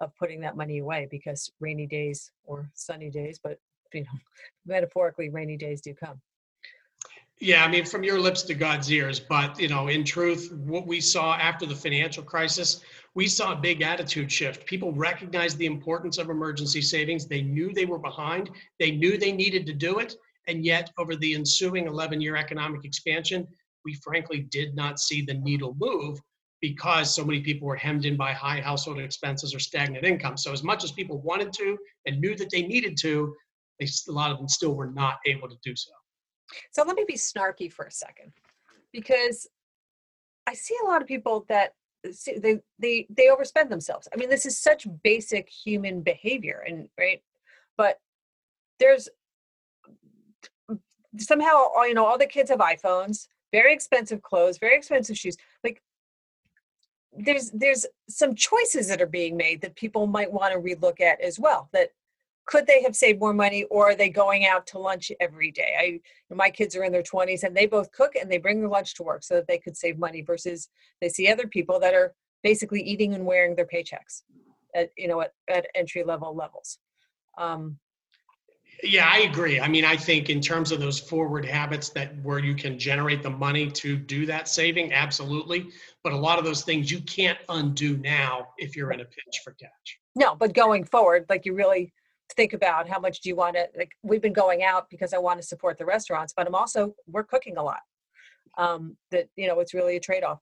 [0.00, 3.58] of putting that money away because rainy days or sunny days, but
[3.92, 4.18] you know,
[4.66, 6.20] metaphorically, rainy days do come.
[7.40, 9.20] Yeah, I mean, from your lips to God's ears.
[9.20, 12.80] But, you know, in truth, what we saw after the financial crisis,
[13.14, 14.66] we saw a big attitude shift.
[14.66, 17.26] People recognized the importance of emergency savings.
[17.26, 20.16] They knew they were behind, they knew they needed to do it.
[20.48, 23.46] And yet, over the ensuing 11 year economic expansion,
[23.84, 26.20] we frankly did not see the needle move
[26.60, 30.36] because so many people were hemmed in by high household expenses or stagnant income.
[30.36, 33.34] So, as much as people wanted to and knew that they needed to,
[33.78, 35.92] they, a lot of them still were not able to do so.
[36.72, 38.32] So let me be snarky for a second,
[38.92, 39.46] because
[40.46, 41.74] I see a lot of people that
[42.24, 44.08] they they they overspend themselves.
[44.12, 47.22] I mean, this is such basic human behavior, and right,
[47.76, 48.00] but
[48.80, 49.08] there's
[51.18, 55.36] somehow you know all the kids have iPhones, very expensive clothes, very expensive shoes.
[55.62, 55.82] Like
[57.12, 61.20] there's there's some choices that are being made that people might want to relook at
[61.20, 61.68] as well.
[61.72, 61.90] That
[62.48, 65.74] could they have saved more money or are they going out to lunch every day
[65.78, 68.70] i my kids are in their 20s and they both cook and they bring their
[68.70, 70.70] lunch to work so that they could save money versus
[71.02, 74.22] they see other people that are basically eating and wearing their paychecks
[74.74, 76.78] at you know at, at entry level levels
[77.36, 77.78] um,
[78.82, 79.60] yeah i agree.
[79.60, 83.22] I mean i think in terms of those forward habits that where you can generate
[83.22, 85.68] the money to do that saving absolutely.
[86.04, 89.40] But a lot of those things you can't undo now if you're in a pinch
[89.44, 89.98] for cash.
[90.14, 91.92] No but going forward like you really
[92.36, 95.18] think about how much do you want to like we've been going out because i
[95.18, 97.80] want to support the restaurants but i'm also we're cooking a lot.
[98.56, 100.40] Um, that you know it's really a trade-off.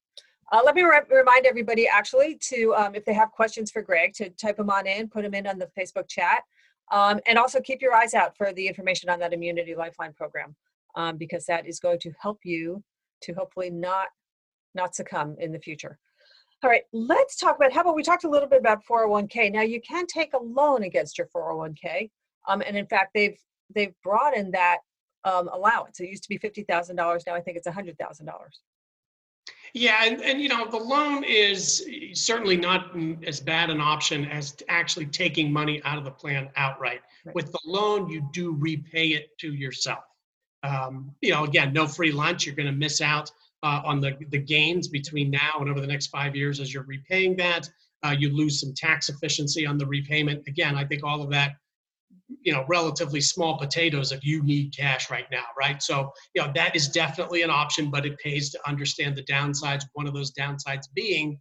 [0.50, 4.14] Uh, let me re- remind everybody actually to um, if they have questions for greg
[4.14, 6.42] to type them on in put them in on the facebook chat
[6.92, 10.54] um, and also keep your eyes out for the information on that immunity lifeline program
[10.94, 12.82] um, because that is going to help you
[13.22, 14.08] to hopefully not
[14.74, 15.98] not succumb in the future
[16.62, 19.52] all right, let's talk about how about we talked a little bit about 401k.
[19.52, 22.10] Now you can take a loan against your 401k,
[22.48, 23.38] um, and in fact they've
[23.74, 24.78] they've broadened that
[25.24, 26.00] um, allowance.
[26.00, 27.24] It used to be fifty thousand dollars.
[27.26, 28.60] Now I think it's hundred thousand dollars.
[29.74, 34.56] Yeah, and, and you know the loan is certainly not as bad an option as
[34.68, 37.02] actually taking money out of the plan outright.
[37.24, 37.34] Right.
[37.34, 40.04] With the loan, you do repay it to yourself.
[40.62, 42.46] Um, you know, again, no free lunch.
[42.46, 43.30] You're going to miss out
[43.62, 46.84] uh, on the, the gains between now and over the next five years as you're
[46.84, 47.68] repaying that.
[48.02, 50.46] Uh, you lose some tax efficiency on the repayment.
[50.46, 51.56] Again, I think all of that,
[52.42, 55.82] you know, relatively small potatoes if you need cash right now, right?
[55.82, 59.84] So, you know, that is definitely an option, but it pays to understand the downsides.
[59.94, 61.38] One of those downsides being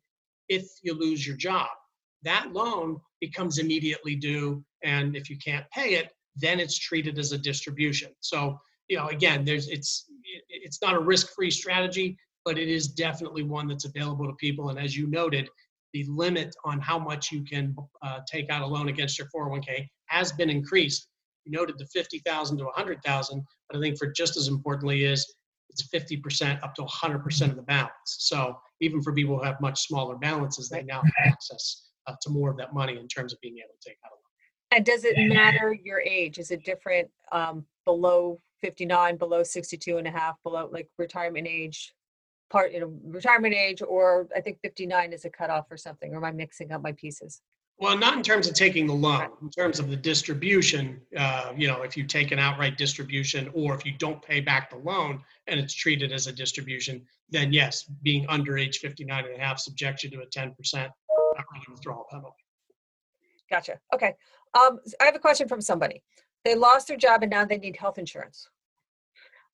[0.47, 1.67] if you lose your job,
[2.23, 4.63] that loan becomes immediately due.
[4.83, 8.11] And if you can't pay it, then it's treated as a distribution.
[8.19, 10.05] So, you know, again, there's it's
[10.49, 14.69] it's not a risk-free strategy, but it is definitely one that's available to people.
[14.69, 15.49] And as you noted,
[15.93, 19.87] the limit on how much you can uh, take out a loan against your 401k
[20.07, 21.07] has been increased.
[21.45, 25.35] You noted the 50,000 to 100,000, but I think for just as importantly is
[25.69, 27.91] it's 50% up to 100% of the balance.
[28.05, 32.29] So even for people who have much smaller balances, they now have access uh, to
[32.29, 34.77] more of that money in terms of being able to take out a loan.
[34.77, 36.37] And does it matter your age?
[36.37, 41.93] Is it different um, below 59 below 62 and a half below like retirement age
[42.49, 46.17] part you know retirement age or i think 59 is a cutoff or something or
[46.17, 47.41] am i mixing up my pieces
[47.77, 51.67] well not in terms of taking the loan in terms of the distribution uh, you
[51.67, 55.21] know if you take an outright distribution or if you don't pay back the loan
[55.47, 59.59] and it's treated as a distribution then yes being under age 59 and a half
[59.59, 60.89] subjects you to a 10%
[61.35, 62.43] early withdrawal penalty.
[63.49, 63.79] Gotcha.
[63.93, 64.13] Okay.
[64.53, 66.01] Um, i have a question from somebody.
[66.43, 68.47] They lost their job and now they need health insurance.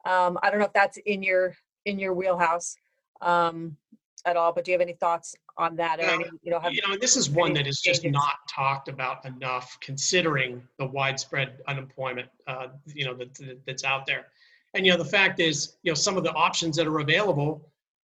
[0.06, 1.56] Um, I don't know if that's in your
[1.86, 2.76] in your wheelhouse
[3.22, 3.78] um,
[4.26, 6.00] at all, but do you have any thoughts on that?
[6.00, 8.88] Or any, you know, have, you know, this is one that is just not talked
[8.88, 14.28] about enough, considering the widespread unemployment, uh, you know, that, that's out there.
[14.74, 17.70] And you know, the fact is, you know, some of the options that are available,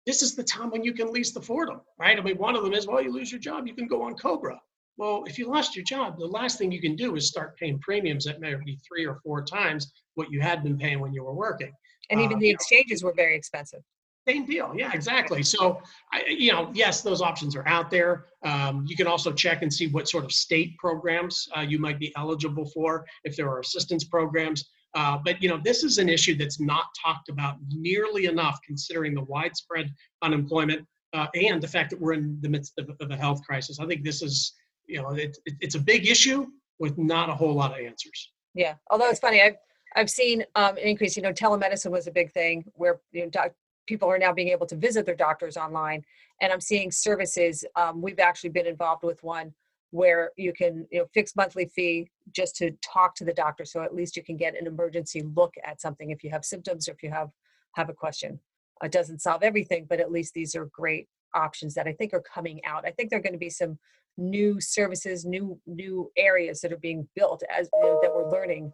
[0.06, 2.18] this is the time when you can least afford them, right?
[2.18, 4.14] I mean, one of them is, well, you lose your job, you can go on
[4.14, 4.60] Cobra.
[4.98, 7.78] Well, if you lost your job, the last thing you can do is start paying
[7.78, 11.24] premiums that may be three or four times what you had been paying when you
[11.24, 11.72] were working.
[12.10, 13.80] And even uh, the exchanges were very expensive.
[14.26, 14.72] Same deal.
[14.76, 15.42] Yeah, exactly.
[15.42, 15.80] So,
[16.12, 18.26] I, you know, yes, those options are out there.
[18.44, 21.98] Um, you can also check and see what sort of state programs uh, you might
[21.98, 24.70] be eligible for, if there are assistance programs.
[24.94, 29.14] Uh, but you know, this is an issue that's not talked about nearly enough, considering
[29.14, 29.90] the widespread
[30.22, 33.80] unemployment uh, and the fact that we're in the midst of, of a health crisis.
[33.80, 34.54] I think this is
[34.86, 36.46] you know, it, it, it's a big issue
[36.78, 38.30] with not a whole lot of answers.
[38.54, 39.56] Yeah, although it's funny, I've
[39.96, 41.16] I've seen um, an increase.
[41.16, 43.54] You know, telemedicine was a big thing where you know doc-
[43.86, 46.04] people are now being able to visit their doctors online,
[46.40, 47.64] and I'm seeing services.
[47.76, 49.52] Um, we've actually been involved with one
[49.92, 53.82] where you can you know fix monthly fee just to talk to the doctor so
[53.82, 56.92] at least you can get an emergency look at something if you have symptoms or
[56.92, 57.28] if you have
[57.74, 58.40] have a question
[58.82, 62.22] it doesn't solve everything but at least these are great options that i think are
[62.22, 63.78] coming out i think there are going to be some
[64.16, 68.72] new services new new areas that are being built as you know, that we're learning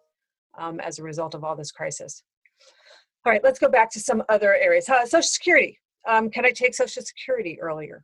[0.57, 2.23] um, as a result of all this crisis
[3.29, 6.51] all right let's go back to some other areas uh, social security um, can i
[6.51, 8.03] take social security earlier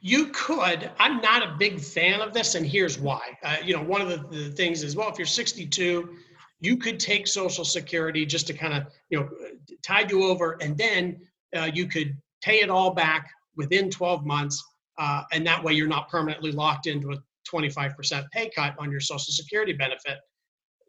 [0.00, 0.92] you could.
[1.00, 3.36] I'm not a big fan of this, and here's why.
[3.42, 6.14] Uh, you know, one of the, the, things is, well, if you're 62,
[6.60, 9.28] you could take Social Security just to kind of, you know,
[9.82, 11.20] tide you over, and then
[11.56, 14.62] uh, you could pay it all back within 12 months,
[14.98, 17.16] uh, and that way you're not permanently locked into a
[17.52, 20.18] 25% pay cut on your Social Security benefit.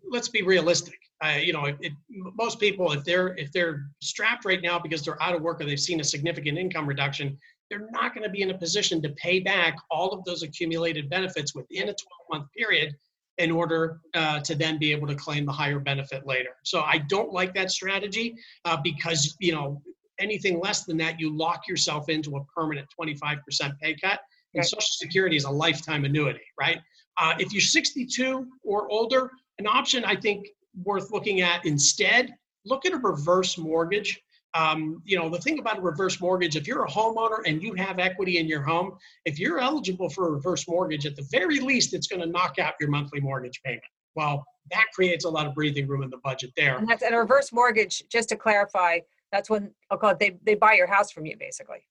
[0.08, 0.98] Let's be realistic.
[1.24, 5.04] Uh, you know, it, it, most people, if they're if they're strapped right now because
[5.04, 7.38] they're out of work or they've seen a significant income reduction,
[7.70, 11.10] they're not going to be in a position to pay back all of those accumulated
[11.10, 11.98] benefits within a 12
[12.32, 12.96] month period
[13.38, 16.50] in order uh, to then be able to claim the higher benefit later.
[16.64, 18.36] So I don't like that strategy
[18.66, 19.82] uh, because, you know,
[20.20, 23.40] anything less than that, you lock yourself into a permanent 25%
[23.82, 24.20] pay cut.
[24.56, 26.80] And Social Security is a lifetime annuity, right?
[27.18, 30.48] Uh, if you're 62 or older, an option I think
[30.84, 32.34] worth looking at instead,
[32.66, 34.22] look at a reverse mortgage
[34.54, 37.74] um, you know, the thing about a reverse mortgage, if you're a homeowner and you
[37.76, 41.60] have equity in your home, if you're eligible for a reverse mortgage, at the very
[41.60, 43.84] least, it's going to knock out your monthly mortgage payment.
[44.16, 46.78] Well, that creates a lot of breathing room in the budget there.
[46.78, 49.00] And that's and a reverse mortgage, just to clarify,
[49.32, 51.86] that's when I'll call it they, they buy your house from you basically.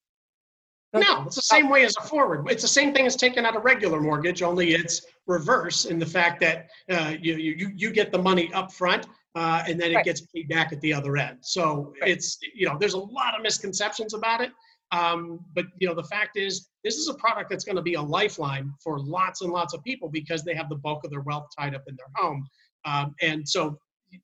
[0.94, 2.50] No, it's the same way as a forward.
[2.50, 6.06] It's the same thing as taking out a regular mortgage, only it's reverse in the
[6.06, 9.96] fact that uh, you, you you get the money up front uh, and then it
[9.96, 10.04] right.
[10.04, 11.38] gets paid back at the other end.
[11.42, 12.10] So right.
[12.10, 14.50] it's you know there's a lot of misconceptions about it,
[14.90, 17.94] um, but you know the fact is this is a product that's going to be
[17.94, 21.20] a lifeline for lots and lots of people because they have the bulk of their
[21.20, 22.46] wealth tied up in their home,
[22.84, 23.78] um, and so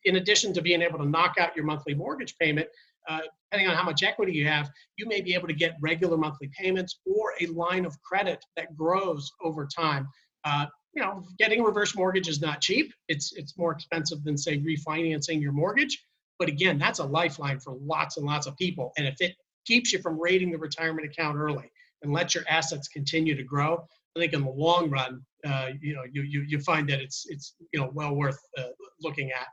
[0.04, 2.66] in addition to being able to knock out your monthly mortgage payment.
[3.08, 6.16] Uh, depending on how much equity you have, you may be able to get regular
[6.16, 10.08] monthly payments or a line of credit that grows over time.
[10.44, 12.92] Uh, you know, getting a reverse mortgage is not cheap.
[13.08, 16.02] It's it's more expensive than say refinancing your mortgage.
[16.38, 18.92] But again, that's a lifeline for lots and lots of people.
[18.96, 19.34] And if it
[19.66, 21.70] keeps you from raiding the retirement account early
[22.02, 23.86] and let your assets continue to grow,
[24.16, 27.26] I think in the long run, uh, you know, you, you you find that it's
[27.28, 28.68] it's you know well worth uh,
[29.00, 29.46] looking at.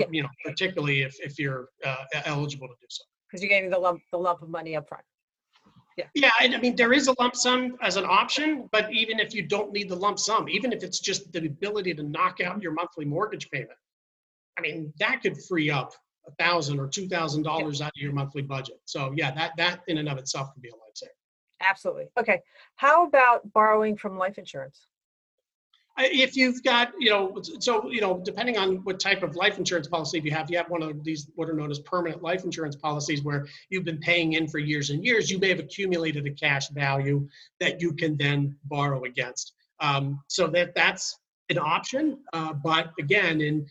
[0.00, 0.06] Yeah.
[0.10, 3.04] You know, particularly if if you're uh, eligible to do so.
[3.28, 5.04] Because you're getting the lump the lump of money up front.
[5.96, 6.06] Yeah.
[6.14, 9.34] Yeah, and I mean there is a lump sum as an option, but even if
[9.34, 12.62] you don't need the lump sum, even if it's just the ability to knock out
[12.62, 13.78] your monthly mortgage payment,
[14.56, 15.92] I mean that could free up
[16.26, 18.80] a thousand or two thousand dollars out of your monthly budget.
[18.84, 21.08] So yeah, that that in and of itself could be a lifesaver.
[21.60, 22.06] Absolutely.
[22.16, 22.40] Okay.
[22.76, 24.86] How about borrowing from life insurance?
[25.98, 29.88] If you've got, you know, so, you know, depending on what type of life insurance
[29.88, 32.76] policy you have, you have one of these what are known as permanent life insurance
[32.76, 36.30] policies where you've been paying in for years and years, you may have accumulated a
[36.30, 37.28] cash value
[37.60, 39.52] that you can then borrow against.
[39.80, 41.18] Um, so that that's
[41.50, 42.18] an option.
[42.32, 43.66] Uh, but again, in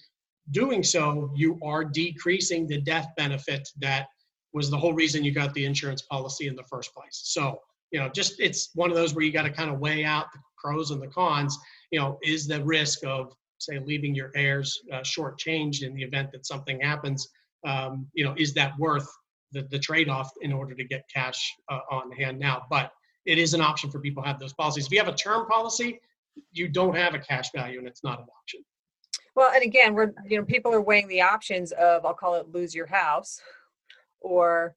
[0.51, 4.07] doing so, you are decreasing the death benefit that
[4.53, 7.21] was the whole reason you got the insurance policy in the first place.
[7.25, 7.59] So,
[7.91, 10.31] you know, just it's one of those where you got to kind of weigh out
[10.33, 11.57] the pros and the cons
[11.91, 16.31] you know, is the risk of say leaving your heirs uh, shortchanged in the event
[16.31, 17.27] that something happens,
[17.65, 19.07] um, you know, is that worth
[19.51, 22.63] the, the trade-off in order to get cash uh, on hand now?
[22.69, 22.91] But
[23.25, 24.85] it is an option for people to have those policies.
[24.85, 25.99] If you have a term policy,
[26.51, 28.61] you don't have a cash value and it's not an option.
[29.35, 32.51] Well, and again, we're, you know, people are weighing the options of, I'll call it
[32.51, 33.39] lose your house
[34.19, 34.75] or,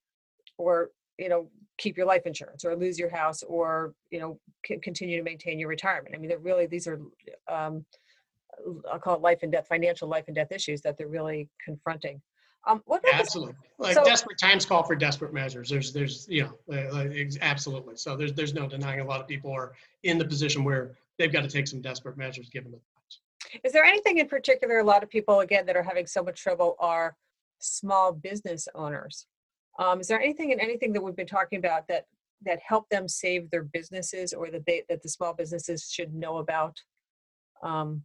[0.58, 4.78] or, you know, keep your life insurance or lose your house or you know c-
[4.78, 6.14] continue to maintain your retirement.
[6.14, 7.00] I mean they're really these are
[7.48, 7.84] um,
[8.92, 12.20] i'll call it life and death financial life and death issues that they're really confronting.
[12.66, 13.54] Um, what absolutely.
[13.78, 15.70] Like so, desperate times call for desperate measures.
[15.70, 17.08] There's there's you know uh,
[17.40, 17.96] absolutely.
[17.96, 21.32] So there's there's no denying a lot of people are in the position where they've
[21.32, 23.60] got to take some desperate measures given the times.
[23.64, 26.42] Is there anything in particular a lot of people again that are having so much
[26.42, 27.16] trouble are
[27.60, 29.26] small business owners
[29.78, 32.06] um, is there anything in anything that we've been talking about that
[32.42, 36.38] that help them save their businesses or that they that the small businesses should know
[36.38, 36.76] about?
[37.62, 38.02] Um,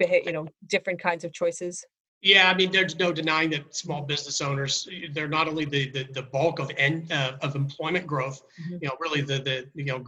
[0.00, 1.84] you know, different kinds of choices.
[2.24, 6.04] Yeah, I mean, there's no denying that small business owners, they're not only the the,
[6.10, 8.78] the bulk of en, uh, of employment growth, mm-hmm.
[8.80, 10.02] you know, really the the you know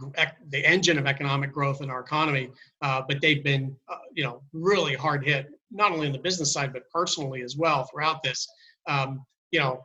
[0.49, 2.49] the engine of economic growth in our economy,
[2.81, 6.51] uh, but they've been uh, you know really hard hit, not only in the business
[6.51, 8.47] side but personally as well throughout this.
[8.87, 9.83] Um, you know,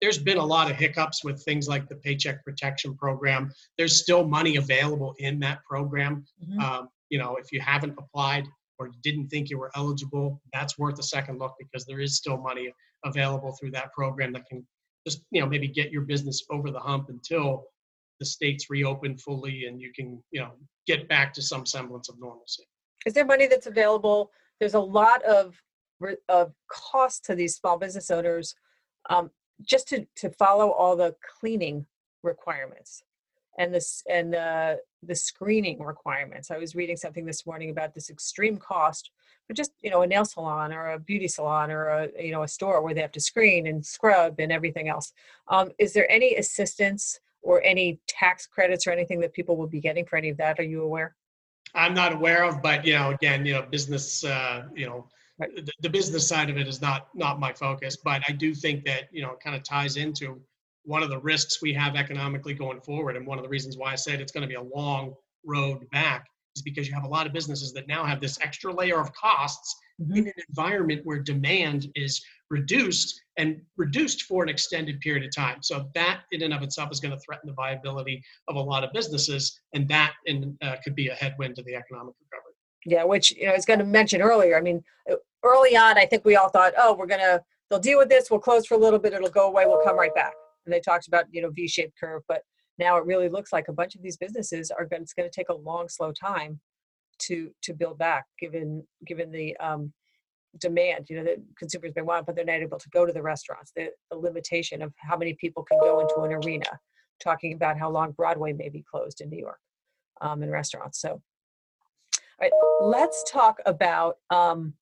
[0.00, 3.52] there's been a lot of hiccups with things like the Paycheck Protection Program.
[3.76, 6.24] There's still money available in that program.
[6.42, 6.60] Mhm.
[6.60, 8.46] Um, you know, if you haven't applied
[8.78, 12.38] or didn't think you were eligible, that's worth a second look because there is still
[12.38, 12.72] money
[13.04, 14.66] available through that program that can
[15.06, 17.66] just, you know, maybe get your business over the hump until
[18.20, 20.52] the states reopen fully and you can, you know,
[20.86, 22.64] get back to some semblance of normalcy.
[23.06, 24.30] Is there money that's available?
[24.60, 25.60] There's a lot of,
[26.28, 28.54] of cost to these small business owners
[29.08, 29.30] um,
[29.62, 31.86] just to, to follow all the cleaning
[32.22, 33.02] requirements
[33.58, 36.50] and this and uh, the screening requirements.
[36.50, 39.10] I was reading something this morning about this extreme cost
[39.46, 42.42] for just you know a nail salon or a beauty salon or a you know
[42.42, 45.12] a store where they have to screen and scrub and everything else.
[45.48, 49.80] Um, is there any assistance or any tax credits or anything that people will be
[49.80, 50.58] getting for any of that?
[50.58, 51.16] Are you aware?
[51.74, 55.08] I'm not aware of, but you know, again, you know, business, uh, you know.
[55.54, 57.96] The, the business side of it is not not my focus.
[57.96, 60.40] But I do think that you know, it kind of ties into
[60.84, 63.92] one of the risks we have economically going forward, and one of the reasons why
[63.92, 66.26] I said it's going to be a long road back
[66.56, 69.12] is because you have a lot of businesses that now have this extra layer of
[69.12, 70.16] costs Mhm.
[70.16, 75.62] in an environment where demand is reduced and reduced for an extended period of time.
[75.62, 78.82] So that in and of itself is going to threaten the viability of a lot
[78.82, 82.39] of businesses, and that in, uh, could be a headwind to the economic recovery.
[82.86, 84.56] Yeah, which you know I was going to mention earlier.
[84.56, 87.98] I mean, uh, early on, I think we all thought, oh, we're gonna they'll deal
[87.98, 88.30] with this.
[88.30, 89.12] We'll close for a little bit.
[89.12, 89.66] It'll go away.
[89.66, 90.32] We'll come right back.
[90.66, 92.42] And they talked about you know V-shaped curve, but
[92.78, 95.02] now it really looks like a bunch of these businesses are going.
[95.02, 96.60] It's going to take a long, slow time
[97.20, 99.92] to to build back, given given the um,
[100.58, 101.06] demand.
[101.08, 103.72] You know, that consumers may want, but they're not able to go to the restaurants.
[103.76, 106.78] The, the limitation of how many people can go into an arena.
[107.22, 109.58] Talking about how long Broadway may be closed in New York,
[110.22, 111.02] um, in restaurants.
[111.02, 111.20] So
[112.40, 114.74] right, let's talk about um,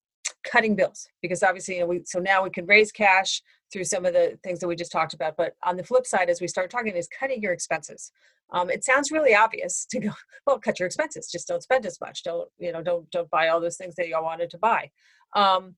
[0.45, 3.43] cutting bills because obviously, you know, we so now we can raise cash
[3.73, 5.37] through some of the things that we just talked about.
[5.37, 8.13] But on the flip side, as we start talking, is cutting your expenses.
[8.51, 10.11] Um, it sounds really obvious to go,
[10.47, 11.31] well, cut your expenses.
[11.31, 12.23] Just don't spend as much.
[12.23, 12.83] Don't you know?
[12.83, 14.91] Don't don't buy all those things that you wanted to buy.
[15.35, 15.75] Um,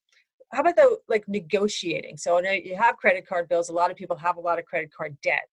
[0.53, 2.17] how about the like negotiating?
[2.17, 3.69] So I know you have credit card bills.
[3.69, 5.49] A lot of people have a lot of credit card debt.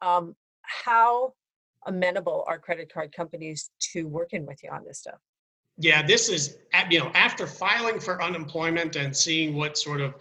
[0.00, 1.34] Um, how
[1.86, 5.18] amenable are credit card companies to working with you on this stuff?
[5.78, 10.14] Yeah, this is, at- you know, after filing for unemployment and seeing what sort of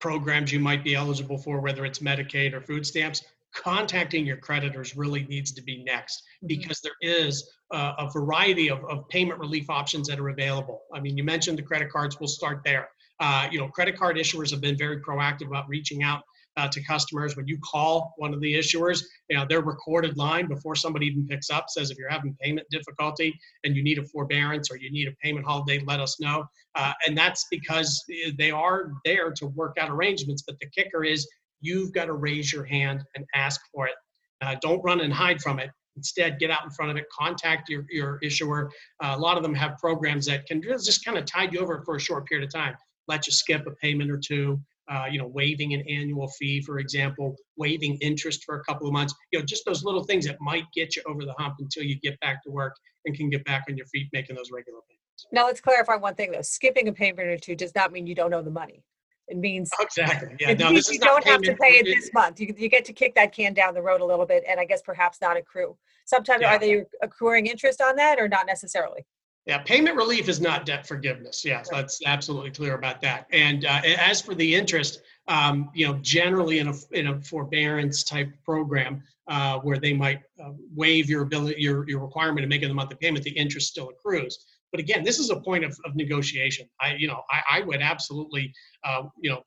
[0.00, 4.96] programs you might be eligible for, whether it's Medicaid or food stamps, contacting your creditors
[4.96, 9.70] really needs to be next because there is uh, a variety of, of payment relief
[9.70, 10.82] options that are available.
[10.92, 12.88] I mean, you mentioned the credit cards, we'll start there.
[13.20, 16.22] Uh, you know, credit card issuers have been very proactive about reaching out
[16.56, 17.36] uh, to customers.
[17.36, 21.26] When you call one of the issuers, you know, their recorded line before somebody even
[21.26, 24.90] picks up says, if you're having payment difficulty and you need a forbearance or you
[24.90, 26.44] need a payment holiday, let us know.
[26.74, 28.04] Uh, and that's because
[28.38, 30.42] they are there to work out arrangements.
[30.46, 31.28] But the kicker is
[31.60, 33.94] you've got to raise your hand and ask for it.
[34.40, 35.70] Uh, don't run and hide from it.
[35.96, 38.70] Instead, get out in front of it, contact your, your issuer.
[39.02, 41.82] Uh, a lot of them have programs that can just kind of tide you over
[41.84, 44.60] for a short period of time, let you skip a payment or two,
[44.90, 48.92] uh, you know, waiving an annual fee, for example, waiving interest for a couple of
[48.92, 51.82] months, you know, just those little things that might get you over the hump until
[51.82, 52.74] you get back to work
[53.06, 55.26] and can get back on your feet making those regular payments.
[55.32, 56.42] Now let's clarify one thing though.
[56.42, 58.82] Skipping a payment or two does not mean you don't owe the money.
[59.28, 60.36] It means Exactly.
[60.38, 60.50] Yeah.
[60.50, 62.40] it No, means you don't have to pay it this month.
[62.40, 64.66] You, you get to kick that can down the road a little bit and I
[64.66, 65.76] guess perhaps not accrue.
[66.04, 66.54] Sometimes Yeah.
[66.54, 69.06] are they accruing interest on that or not necessarily?
[69.46, 71.44] Yeah, payment relief is not debt forgiveness.
[71.44, 73.26] Yes, that's absolutely clear about that.
[73.30, 78.04] And uh, as for the interest, um, you know, generally in a in a forbearance
[78.04, 82.62] type program uh, where they might uh, waive your ability your your requirement to make
[82.62, 84.46] a monthly payment, the interest still accrues.
[84.70, 86.66] But again, this is a point of, of negotiation.
[86.80, 88.50] I you know I, I would absolutely
[88.82, 89.42] uh, you know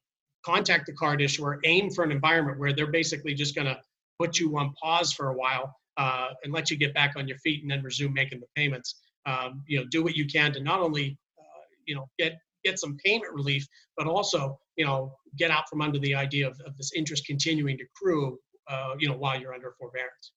[0.46, 3.78] contact the card issuer, aim for an environment where they're basically just going to
[4.20, 7.38] put you on pause for a while uh, and let you get back on your
[7.40, 10.60] feet and then resume making the payments um, you know, do what you can to
[10.60, 15.52] not only, uh, you know, get get some payment relief, but also, you know, get
[15.52, 18.38] out from under the idea of, of this interest continuing to accrue,
[18.70, 20.32] uh, you know, while you're under forbearance.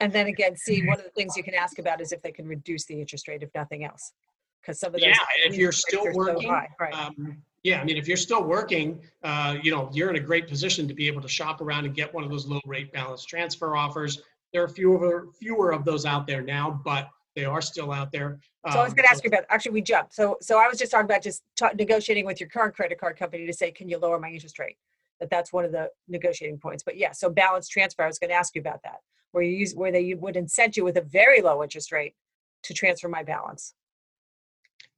[0.00, 2.32] And then again, see, one of the things you can ask about is if they
[2.32, 4.12] can reduce the interest rate if nothing else.
[4.60, 5.08] Because some of those.
[5.08, 6.94] Yeah, if you're still are so working, high, Right.
[6.94, 10.48] Um, yeah, I mean, if you're still working, uh, you know, you're in a great
[10.48, 13.24] position to be able to shop around and get one of those low rate balance
[13.24, 14.22] transfer offers.
[14.52, 18.38] There are fewer fewer of those out there now, but they are still out there.
[18.70, 20.14] So I was Um, going to ask you about, actually, we jumped.
[20.14, 23.16] So, so I was just talking about just ta- negotiating with your current credit card
[23.16, 24.76] company to say, can you lower my interest rate?
[25.20, 26.82] That that's one of the negotiating points.
[26.82, 29.00] But yeah, so balance transfer, I was going to ask you about that,
[29.32, 32.14] where you use, where they would incent you with a very low interest rate
[32.64, 33.74] to transfer my balance.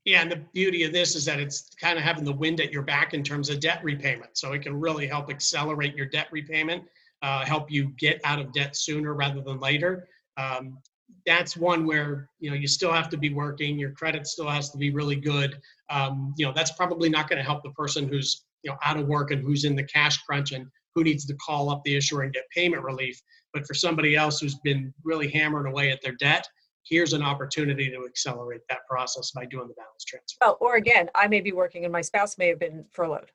[0.04, 2.70] Yeah, and the beauty of this is that it's kind of having the wind at
[2.72, 4.36] your back in terms of debt repayment.
[4.36, 6.84] So it can really help accelerate your debt repayment.
[7.24, 10.08] uh, help you get out of debt sooner rather than later.
[10.36, 10.78] Um,
[11.26, 13.78] that's one where you know you still have to be working.
[13.78, 15.58] Your credit still has to be really good.
[15.90, 18.98] Um, you know that's probably not going to help the person who's you know out
[18.98, 21.96] of work and who's in the cash crunch and who needs to call up the
[21.96, 23.20] issuer and get payment relief.
[23.52, 26.46] But for somebody else who's been really hammering away at their debt,
[26.88, 30.38] here's an opportunity to accelerate that process by doing the balance transfer.
[30.42, 33.30] Oh, or again, I may be working and my spouse may have been furloughed,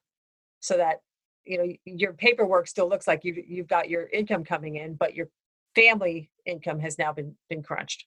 [0.60, 1.02] so that
[1.46, 5.16] you know your paperwork still looks like you've you've got your income coming in, but
[5.16, 5.30] your
[5.76, 8.06] family income has now been been crunched.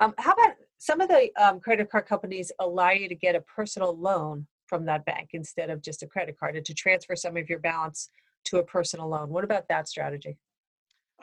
[0.00, 3.40] Um, how about some of the um, credit card companies allow you to get a
[3.42, 7.36] personal loan from that bank instead of just a credit card and to transfer some
[7.36, 8.08] of your balance
[8.44, 9.28] to a personal loan.
[9.28, 10.38] What about that strategy?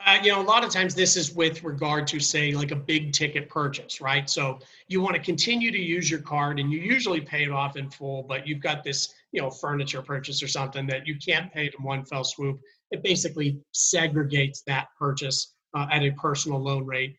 [0.06, 2.76] Uh, you know, a lot of times this is with regard to, say, like a
[2.76, 4.30] big ticket purchase, right?
[4.30, 7.76] So you want to continue to use your card and you usually pay it off
[7.76, 11.52] in full, but you've got this, you know, furniture purchase or something that you can't
[11.52, 12.60] pay in one fell swoop.
[12.90, 17.16] It basically segregates that purchase uh, at a personal loan rate,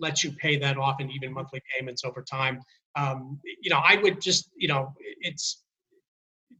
[0.00, 2.60] lets you pay that off in even monthly payments over time.
[2.96, 5.62] Um, you know, I would just, you know, it's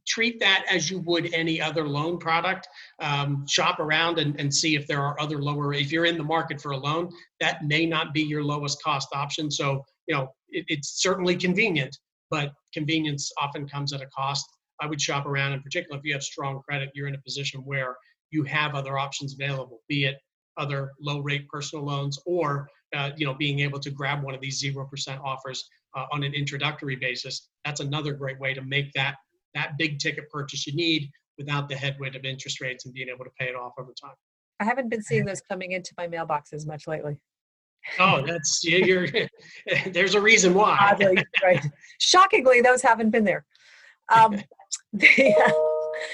[0.07, 2.67] treat that as you would any other loan product.
[2.99, 6.23] Um, shop around and, and see if there are other lower, if you're in the
[6.23, 9.49] market for a loan, that may not be your lowest cost option.
[9.51, 11.95] So, you know, it, it's certainly convenient,
[12.29, 14.45] but convenience often comes at a cost.
[14.81, 17.61] I would shop around, in particular, if you have strong credit, you're in a position
[17.61, 17.95] where
[18.33, 20.17] you have other options available, be it
[20.57, 24.41] other low rate personal loans or uh, you know being able to grab one of
[24.41, 29.15] these 0% offers uh, on an introductory basis that's another great way to make that
[29.55, 33.25] that big ticket purchase you need without the headwind of interest rates and being able
[33.25, 34.15] to pay it off over time.
[34.59, 37.17] I haven't been seeing those coming into my mailboxes much lately.
[37.99, 39.07] Oh, that's you're.
[39.87, 40.77] there's a reason why.
[40.79, 41.65] Oddly, right.
[41.99, 43.45] Shockingly, those haven't been there.
[44.09, 44.39] Um,
[44.93, 45.51] the, uh,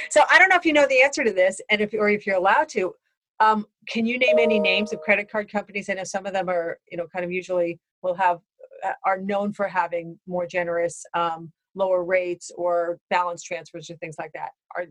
[0.09, 2.25] so I don't know if you know the answer to this, and if or if
[2.25, 2.93] you're allowed to.
[3.39, 5.89] Um, can you name any names of credit card companies?
[5.89, 8.39] I know some of them are, you know, kind of usually will have
[8.83, 14.15] uh, are known for having more generous um, lower rates or balance transfers or things
[14.19, 14.49] like that?
[14.75, 14.85] Are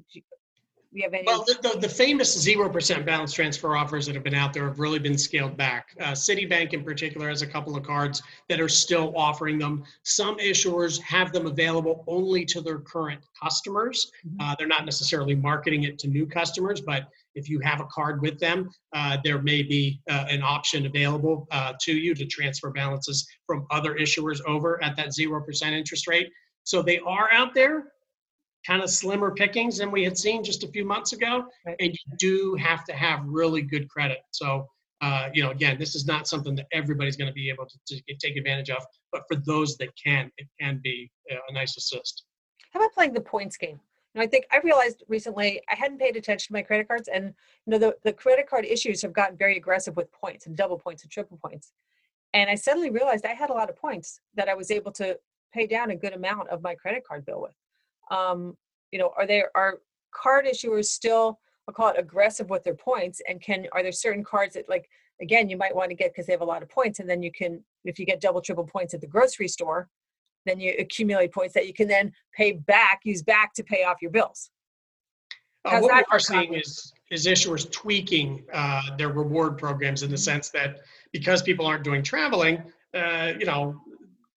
[0.92, 1.24] you have any?
[1.26, 4.64] Well, the, the, the famous zero percent balance transfer offers that have been out there
[4.64, 5.94] have really been scaled back.
[6.00, 9.84] Uh, Citibank, in particular, has a couple of cards that are still offering them.
[10.02, 14.10] Some issuers have them available only to their current customers.
[14.26, 14.40] Mm-hmm.
[14.40, 18.22] Uh, they're not necessarily marketing it to new customers, but if you have a card
[18.22, 22.70] with them, uh, there may be uh, an option available uh, to you to transfer
[22.70, 26.30] balances from other issuers over at that 0% interest rate.
[26.64, 27.92] So they are out there,
[28.68, 31.46] kind of slimmer pickings than we had seen just a few months ago.
[31.64, 31.76] Right.
[31.80, 34.18] And you do have to have really good credit.
[34.30, 34.68] So,
[35.00, 37.78] uh, you know, again, this is not something that everybody's going to be able to,
[37.86, 38.84] to, take advantage of.
[39.10, 42.24] But for those that can, it can be a nice assist.
[42.72, 43.80] How about playing the points game?
[44.14, 47.26] And I think I realized recently I hadn't paid attention to my credit cards, and
[47.66, 50.78] you know the, the credit card issues have gotten very aggressive with points and double
[50.78, 51.72] points and triple points.
[52.34, 55.18] And I suddenly realized I had a lot of points that I was able to
[55.54, 57.54] pay down a good amount of my credit card bill with.
[58.10, 58.56] Um,
[58.92, 59.80] you know, are there are
[60.12, 61.38] card issuers still
[61.68, 64.88] I'll call it aggressive with their points and can are there certain cards that like
[65.20, 67.22] again you might want to get because they have a lot of points and then
[67.22, 69.88] you can if you get double triple points at the grocery store
[70.46, 73.98] then you accumulate points that you can then pay back use back to pay off
[74.00, 74.50] your bills
[75.66, 80.16] uh, what we are seeing is is issuers tweaking uh, their reward programs in the
[80.16, 80.22] mm-hmm.
[80.22, 80.80] sense that
[81.12, 82.62] because people aren't doing traveling
[82.94, 83.78] uh, you know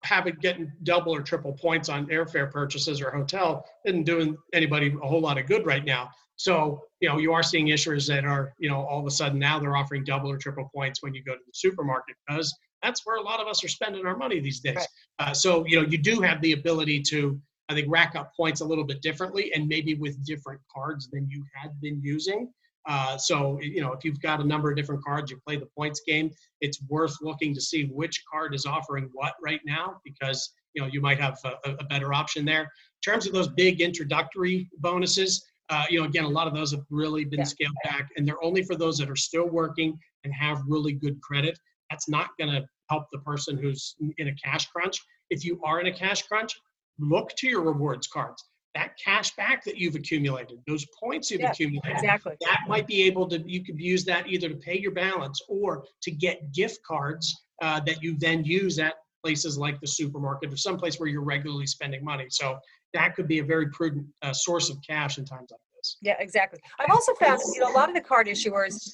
[0.03, 5.07] having getting double or triple points on airfare purchases or hotel isn't doing anybody a
[5.07, 6.09] whole lot of good right now.
[6.37, 9.37] So, you know, you are seeing issuers that are, you know, all of a sudden
[9.37, 13.05] now they're offering double or triple points when you go to the supermarket because that's
[13.05, 14.75] where a lot of us are spending our money these days.
[14.75, 14.87] Right.
[15.19, 17.39] Uh, so, you know, you do have the ability to,
[17.69, 21.29] I think, rack up points a little bit differently and maybe with different cards than
[21.29, 22.51] you had been using.
[22.87, 25.67] Uh, so, you know, if you've got a number of different cards, you play the
[25.77, 30.53] points game, it's worth looking to see which card is offering what right now because,
[30.73, 32.61] you know, you might have a, a better option there.
[32.61, 36.71] In terms of those big introductory bonuses, uh, you know, again, a lot of those
[36.71, 37.45] have really been yeah.
[37.45, 41.21] scaled back and they're only for those that are still working and have really good
[41.21, 41.57] credit.
[41.89, 44.99] That's not going to help the person who's in a cash crunch.
[45.29, 46.53] If you are in a cash crunch,
[46.99, 48.43] look to your rewards cards
[48.75, 52.35] that cash back that you've accumulated, those points you've yeah, accumulated, exactly.
[52.41, 55.83] that might be able to, you could use that either to pay your balance or
[56.01, 58.93] to get gift cards uh, that you then use at
[59.23, 62.27] places like the supermarket or someplace where you're regularly spending money.
[62.29, 62.57] So
[62.93, 65.97] that could be a very prudent uh, source of cash in times like this.
[66.01, 66.59] Yeah, exactly.
[66.79, 68.93] I've also found, you know, a lot of the card issuers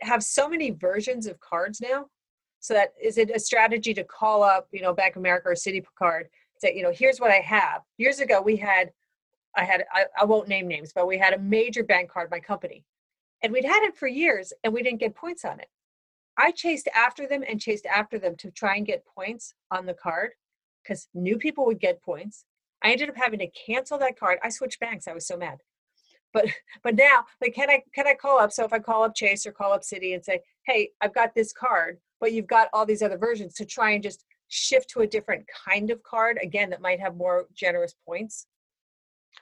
[0.00, 2.06] have so many versions of cards now.
[2.60, 5.84] So that is it a strategy to call up, you know, Bank America or Citi
[5.98, 7.82] card, say, you know, here's what I have.
[7.98, 8.90] Years ago, we had
[9.56, 12.40] I had I, I won't name names, but we had a major bank card, my
[12.40, 12.84] company,
[13.42, 15.68] And we'd had it for years and we didn't get points on it.
[16.36, 19.94] I chased after them and chased after them to try and get points on the
[19.94, 20.30] card
[20.82, 22.44] because new people would get points.
[22.82, 24.38] I ended up having to cancel that card.
[24.42, 25.08] I switched banks.
[25.08, 25.58] I was so mad.
[26.32, 26.46] But
[26.82, 28.52] but now, like, can I can I call up?
[28.52, 31.34] So if I call up Chase or call up Citi and say, hey, I've got
[31.34, 35.00] this card, but you've got all these other versions to try and just shift to
[35.00, 38.46] a different kind of card again that might have more generous points.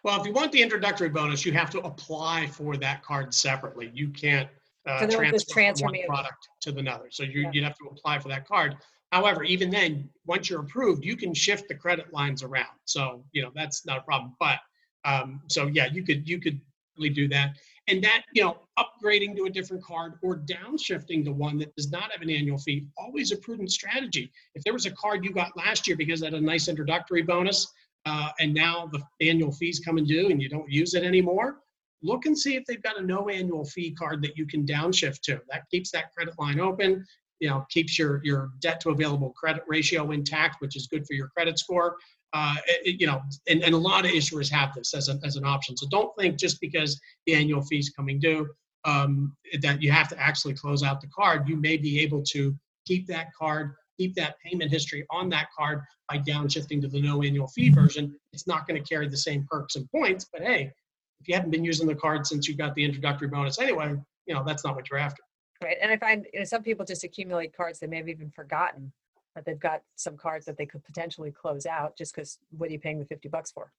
[0.03, 3.91] Well, if you want the introductory bonus, you have to apply for that card separately.
[3.95, 4.49] You can't
[4.87, 7.07] uh, So they don't just transfer transfer me one product to another.
[7.11, 7.51] So you, Yeah.
[7.53, 8.77] you'd have to apply for that card.
[9.13, 12.75] However, even then, once you're approved, you can shift the credit lines around.
[12.87, 14.35] So, you know, that's not a problem.
[14.41, 14.59] But,
[15.05, 16.61] um, so yeah, you could, you could
[16.97, 17.57] really do that.
[17.89, 21.91] And that, you know, upgrading to a different card or downshifting to one that does
[21.91, 24.33] not have an annual fee, always a prudent strategy.
[24.55, 27.23] If there was a card you got last year because it had a nice introductory
[27.23, 27.69] bonus,
[28.07, 31.59] uh, and now the annual fees come and due and you don't use it anymore,
[32.03, 35.21] look and see if they've got a no annual fee card that you can downshift
[35.23, 35.41] to.
[35.51, 37.05] That keeps that credit line open,
[37.41, 41.15] you know, keeps your, your debt to available credit ratio intact, which is good for
[41.15, 41.97] your credit score.
[42.33, 45.37] Uh, it- you know, and, and a lot of issuers have this as, a, as
[45.37, 45.77] an option.
[45.77, 48.49] So don't think just because the annual fees coming due
[48.85, 51.49] um, that you have to actually close out the card.
[51.49, 52.55] You may be able to
[52.87, 57.23] keep that card, keep that payment history on that card by downshifting to the no
[57.23, 58.15] annual fee version.
[58.33, 60.73] It's not going to carry the same perks and points, but hey,
[61.21, 63.95] if you haven't been using the card since you got the introductory bonus anyway,
[64.27, 65.23] you know, that's not what you're after.
[65.63, 65.77] Right.
[65.81, 68.93] And I find you know, some people just accumulate cards they may have even forgotten
[69.37, 72.73] that they've got some cards that they could potentially close out just because what are
[72.73, 73.71] you paying the 50 bucks for?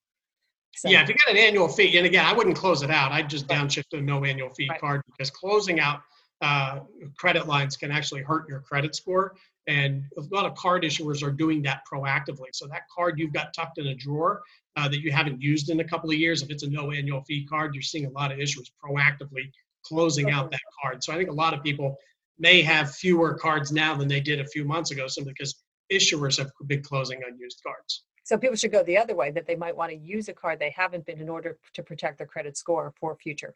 [0.75, 3.11] So, Yeah, if you got an annual fee, and again, I wouldn't close it out.
[3.11, 3.59] I'd just Right.
[3.59, 4.79] downshift to a no annual fee Right.
[4.79, 6.01] card because closing out
[6.43, 6.81] uh,
[7.17, 9.35] credit lines can actually hurt your credit score.
[9.67, 12.47] And a lot of card issuers are doing that proactively.
[12.51, 14.41] So that card you've got tucked in a drawer
[14.75, 17.21] uh, that you haven't used in a couple of years, if it's a no annual
[17.23, 19.51] fee card, you're seeing a lot of issuers proactively
[19.85, 21.03] closing out that card.
[21.03, 21.97] So I think a lot of people
[22.39, 25.55] may have fewer cards now than they did a few months ago simply because
[25.91, 28.03] issuers have been closing unused cards.
[28.23, 30.59] So people should go the other way that they might want to use a card
[30.59, 33.53] they haven't been in order to protect their credit score for future.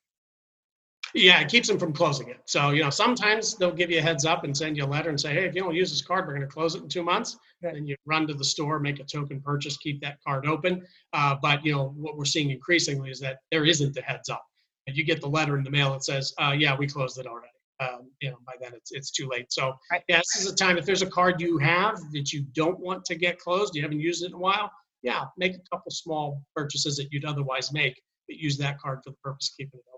[1.13, 2.41] Yeah, it keeps them from closing it.
[2.45, 5.09] So, you know, sometimes they'll give you a heads up and send you a letter
[5.09, 6.89] and say, hey, if you don't use this card, we're going to close it in
[6.89, 7.37] two months.
[7.63, 7.73] Right.
[7.73, 10.85] Then you run to the store, make a token purchase, keep that card open.
[11.13, 14.43] Uh, but, you know, what we're seeing increasingly is that there isn't a heads up.
[14.85, 17.25] And you get the letter in the mail that says, uh, yeah, we closed it
[17.25, 17.47] already.
[17.79, 19.51] Um, you know, by then it's, it's too late.
[19.51, 20.01] So, Right.
[20.07, 23.05] yeah, this is a time if there's a card you have that you don't want
[23.05, 24.71] to get closed, you haven't used it in a while,
[25.03, 29.11] yeah, make a couple small purchases that you'd otherwise make, but use that card for
[29.11, 29.96] the purpose of keeping it open.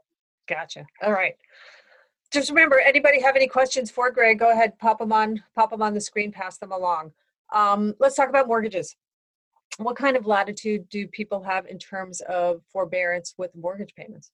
[0.49, 0.85] Gotcha.
[1.03, 1.35] All right.
[2.31, 5.81] Just remember, anybody have any questions for Greg, go ahead, pop them on, pop them
[5.81, 7.11] on the screen, pass them along.
[7.53, 8.95] Um, let's talk about mortgages.
[9.77, 14.31] What kind of latitude do people have in terms of forbearance with mortgage payments?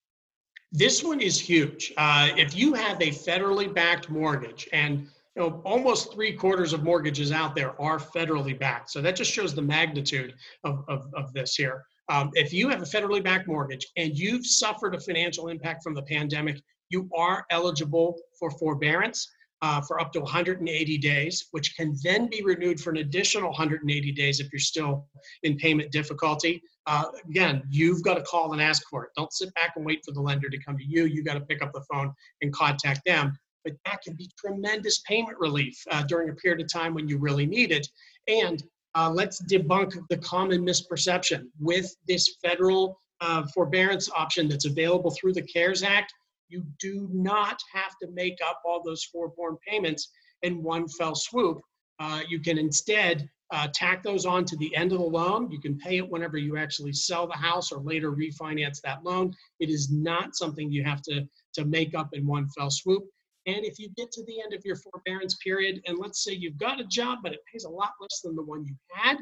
[0.71, 1.93] This one is huge.
[1.97, 6.83] Uh, if you have a federally backed mortgage, and you know almost three quarters of
[6.83, 11.31] mortgages out there are federally backed, so that just shows the magnitude of, of, of
[11.33, 11.85] this here.
[12.09, 15.93] Um, if you have a federally backed mortgage and you've suffered a financial impact from
[15.93, 19.27] the pandemic, you are eligible for forbearance
[19.61, 24.11] uh, for up to 180 days, which can then be renewed for an additional 180
[24.11, 25.07] days if you're still
[25.43, 26.61] in payment difficulty.
[26.85, 29.09] Uh, again, you've got to call and ask for it.
[29.17, 31.05] Don't sit back and wait for the lender to come to you.
[31.05, 33.35] You've got to pick up the phone and contact them.
[33.63, 37.17] But that can be tremendous payment relief uh, during a period of time when you
[37.17, 37.87] really need it.
[38.27, 38.61] And
[38.95, 45.33] uh, let's debunk the common misperception with this federal uh, forbearance option that's available through
[45.33, 46.13] the CARES Act.
[46.47, 50.09] You do not have to make up all those foreborn payments
[50.43, 51.59] in one fell swoop.
[51.99, 55.51] Uh, you can instead uh, tack those on to the end of the loan.
[55.51, 59.33] You can pay it whenever you actually sell the house or later refinance that loan.
[59.59, 63.03] It is not something you have to, to make up in one fell swoop.
[63.47, 66.57] And if you get to the end of your forbearance period, and let's say you've
[66.57, 69.17] got a job, but it pays a lot less than the one you had,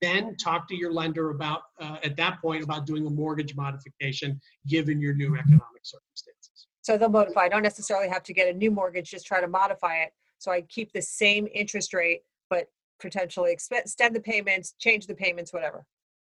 [0.00, 4.40] then talk to your lender about, uh, at that point, about doing a mortgage modification
[4.66, 6.66] given your new economic circumstances.
[6.82, 7.42] So they'll modify.
[7.42, 10.12] I don't necessarily have to get a new mortgage, just try to modify it.
[10.38, 12.66] So I keep the same interest rate, but
[13.00, 15.84] potentially extend the payments, change the payments, whatever.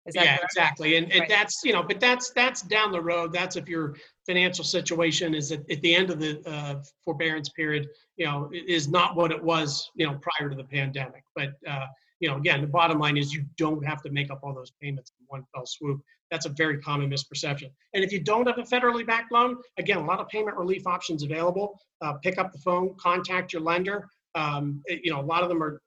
[0.09, 0.53] Is that yeah, correct?
[0.53, 0.97] exactly.
[0.97, 1.29] And, and Right.
[1.29, 3.33] that's, you know, but that's, that's down the road.
[3.33, 3.95] That's if your
[4.27, 7.87] financial situation is at, at the end of the uh, forbearance period,
[8.17, 11.23] you know, is not what it was, you know, prior to the pandemic.
[11.37, 11.87] But, uh,
[12.21, 14.73] you know, again, the bottom line is you don't have to make up all those
[14.83, 16.01] payments in one fell swoop.
[16.31, 17.71] That's a very common misperception.
[17.95, 20.87] And if you don't have a federally backed loan, again, a lot of payment relief
[20.87, 21.79] options available.
[22.01, 24.09] Uh, pick up the phone, contact your lender.
[24.35, 25.81] Um, it- you know, a lot of them are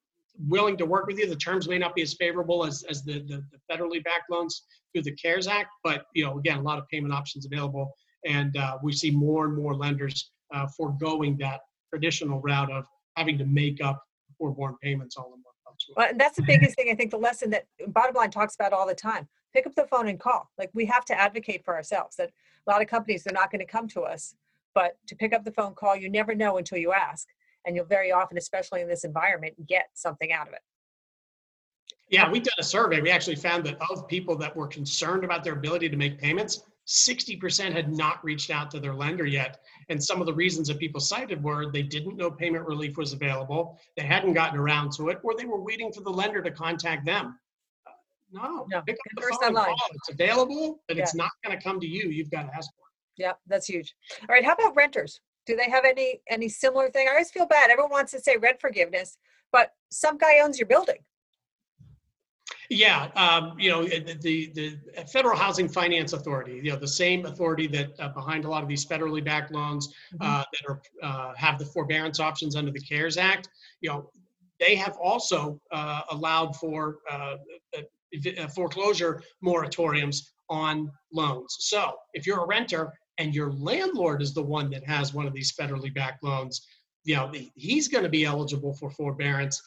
[0.48, 1.28] willing to work with you.
[1.28, 4.64] The terms may not be as favorable as, as the, the, the federally backed loans
[4.94, 7.94] through the CARES Act, but you know, again, a lot of payment options available.
[8.26, 12.86] And uh, we see more and more lenders uh, foregoing that traditional route of
[13.18, 14.02] having to make up
[14.40, 15.52] foreborn payments all in one.
[15.96, 16.90] Well, and that's the biggest thing.
[16.92, 19.28] I think the lesson that bottom line talks about all the time.
[19.54, 20.50] Pick up the phone and call.
[20.58, 22.16] Like we have to advocate for ourselves.
[22.18, 22.30] That
[22.68, 24.36] a lot of companies they're not going to come to us,
[24.74, 27.28] but to pick up the phone call, you never know until you ask,
[27.66, 30.62] and you'll very often, especially in this environment, get something out of it.
[32.09, 33.01] Yeah, we did a survey.
[33.01, 36.62] We actually found that of people that were concerned about their ability to make payments,
[36.88, 39.62] 60% had not reached out to their lender yet.
[39.88, 43.14] And some of the reasons that people cited were they didn't know payment relief was
[43.14, 46.51] available, they hadn't gotten around to it, or they were waiting for the lender to
[46.51, 47.39] contact them.
[47.88, 47.91] Uh,
[48.34, 49.76] No, No, pick up the first phone and call.
[49.93, 52.09] It's available, but it's not going to come to you.
[52.09, 53.24] You've got to ask for it.
[53.24, 53.95] Yeah, that's huge.
[54.22, 55.22] All right, how about renters?
[55.46, 57.08] Do they have any any similar thing?
[57.08, 57.70] I always feel bad.
[57.70, 59.18] Everyone wants to say rent forgiveness,
[59.52, 61.00] but some guy owns your building.
[62.70, 67.26] Yeah, um, you know, the, the, the Federal Housing Finance Authority, you know, the same
[67.26, 71.34] authority that uh, behind a lot of these federally backed loans uh, that are, uh,
[71.36, 73.50] have the forbearance options under the CARES Act,
[73.82, 74.10] you know,
[74.62, 77.36] they have also uh, allowed for uh,
[77.76, 77.82] uh,
[78.39, 81.58] uh, foreclosure moratoriums on loans.
[81.60, 85.34] So if you're a renter and your landlord is the one that has one of
[85.34, 86.66] these federally backed loans,
[87.04, 89.62] you know, he's going to be eligible for forbearance.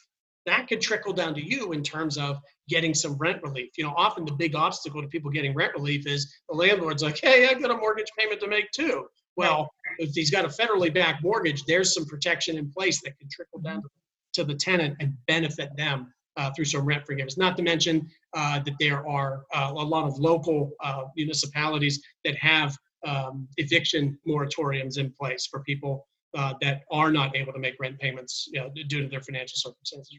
[0.45, 2.37] That could trickle down to you in terms of
[2.67, 3.71] getting some rent relief.
[3.77, 7.17] You know, often the big obstacle to people getting rent relief is the landlord's like,
[7.19, 9.05] hey, I've got a mortgage payment to make too.
[9.37, 13.29] Well, if he's got a federally backed mortgage, there's some protection in place that can
[13.31, 13.89] trickle down to,
[14.33, 17.37] to the tenant and benefit them uh, through some rent forgiveness.
[17.37, 22.35] Not to mention uh, that there are uh, a lot of local uh, municipalities that
[22.35, 27.75] have um, eviction moratoriums in place for people uh, that are not able to make
[27.79, 30.17] rent payments you know, due to their financial circumstances.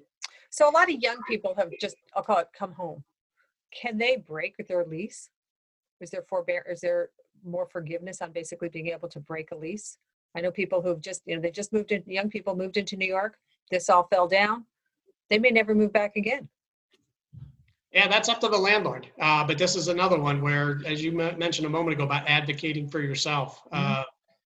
[0.50, 3.04] So a lot of young people have just I'll call it come home.
[3.74, 5.28] Can they break their lease?
[6.00, 7.10] Is there forbear is there
[7.44, 9.98] more forgiveness on basically being able to break a lease?
[10.36, 12.96] I know people who've just, you know, they just moved in, young people moved into
[12.96, 13.38] New York.
[13.70, 14.66] This all fell down.
[15.30, 16.48] They may never move back again.
[17.96, 19.06] Yeah, that's up to the landlord.
[19.18, 22.28] Uh, but this is another one where, as you men- mentioned a moment ago about
[22.28, 24.04] advocating for yourself, uh,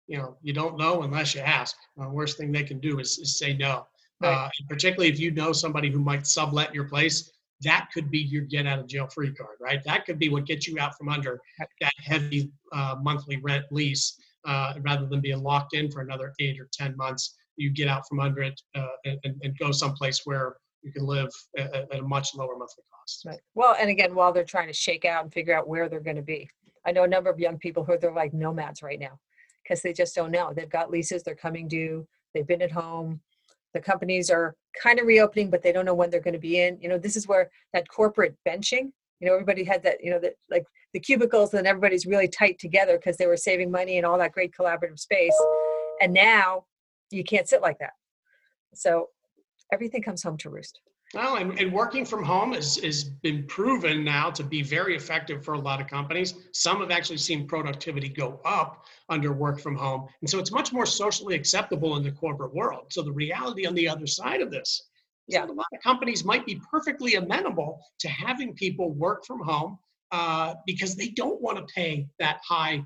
[0.07, 1.75] you know, you don't know unless you ask.
[1.95, 3.85] The worst thing they can do is, is say no.
[4.19, 4.33] Right.
[4.33, 7.31] Uh, particularly if you know somebody who might sublet your place,
[7.61, 9.83] that could be your get out of jail free card, right?
[9.83, 11.39] That could be what gets you out from under
[11.81, 16.59] that heavy uh, monthly rent lease uh, rather than being locked in for another eight
[16.59, 17.35] or 10 months.
[17.57, 21.29] You get out from under it uh, and, and- go someplace where you can live
[21.59, 22.94] at, at at a much lower monthly cost.
[23.25, 23.39] Right.
[23.53, 26.15] Well, and again, while they're trying to shake out and figure out where they're going
[26.15, 26.49] to be,
[26.85, 29.19] I know a number of young people who are they're like nomads right now
[29.63, 30.53] because they just don't know.
[30.55, 33.21] They've got leases, they're coming due, they've been at home.
[33.73, 36.61] The companies are kind of reopening, but they don't know when they're going to be
[36.61, 36.79] in.
[36.79, 38.91] You know, this is where that corporate benching.
[39.19, 40.01] You know, everybody had that.
[40.01, 43.69] You know, that like the cubicles, and everybody's really tight together because they were saving
[43.69, 45.35] money and all that great collaborative space.
[46.01, 46.65] And now
[47.11, 47.93] you can't sit like that.
[48.73, 49.09] So
[49.73, 50.79] everything comes home to roost.
[51.15, 55.45] Well, and, and working from home has, has been proven now to be very effective
[55.45, 56.33] for a lot of companies.
[56.51, 60.09] Some have actually seen productivity go up under work from home.
[60.19, 62.87] And so it's much more socially acceptable in the corporate world.
[62.91, 64.89] So the reality on the other side of this
[65.29, 65.45] is Yeah.
[65.45, 69.79] that a lot of companies might be perfectly amenable to having people work from home
[70.11, 72.83] uh, because they don't want to pay that high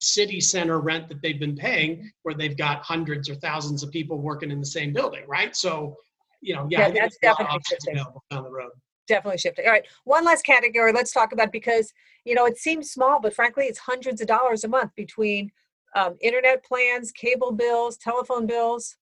[0.00, 4.18] city center rent that they've been paying where they've got hundreds or thousands of people
[4.18, 5.54] working in the same building, right?
[5.54, 5.96] So,
[6.40, 7.94] you know, yeah, Yeah, that's there's a lot of definitely options shifting.
[7.94, 8.70] available down the road.
[9.08, 9.66] definitely shifting.
[9.66, 10.92] All right, one last category.
[10.92, 11.92] Let's talk about because
[12.24, 15.50] you know it seems small, but frankly, it's hundreds of dollars a month between
[15.94, 18.96] um, internet plans, cable bills, telephone bills.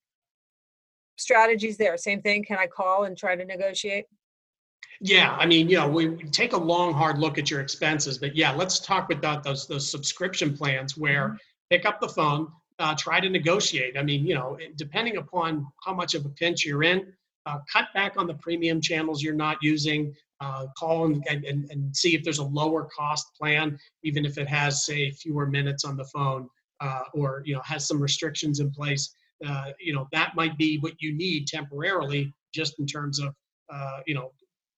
[1.17, 1.95] Strategies there.
[1.97, 2.43] Same thing.
[2.43, 4.05] Can I call and try to negotiate?
[5.01, 8.35] Yeah, I mean, you know, we take a long, hard look at your expenses, but
[8.35, 11.37] yeah, let's talk about those those subscription plans where
[11.69, 12.47] pick up the phone,
[12.79, 13.97] uh, try to negotiate.
[13.97, 17.11] I mean, you know, depending upon how much of a pinch you're in,
[17.45, 20.13] uh, cut back on the premium channels you're not using.
[20.41, 24.49] Uh, call and, and and see if there's a lower cost plan, even if it
[24.49, 26.49] has say fewer minutes on the phone,
[26.81, 29.15] uh, or you know has some restrictions in place.
[29.45, 33.33] Uh, you know, that might be what you need temporarily, just in terms of
[33.71, 34.33] uh, you know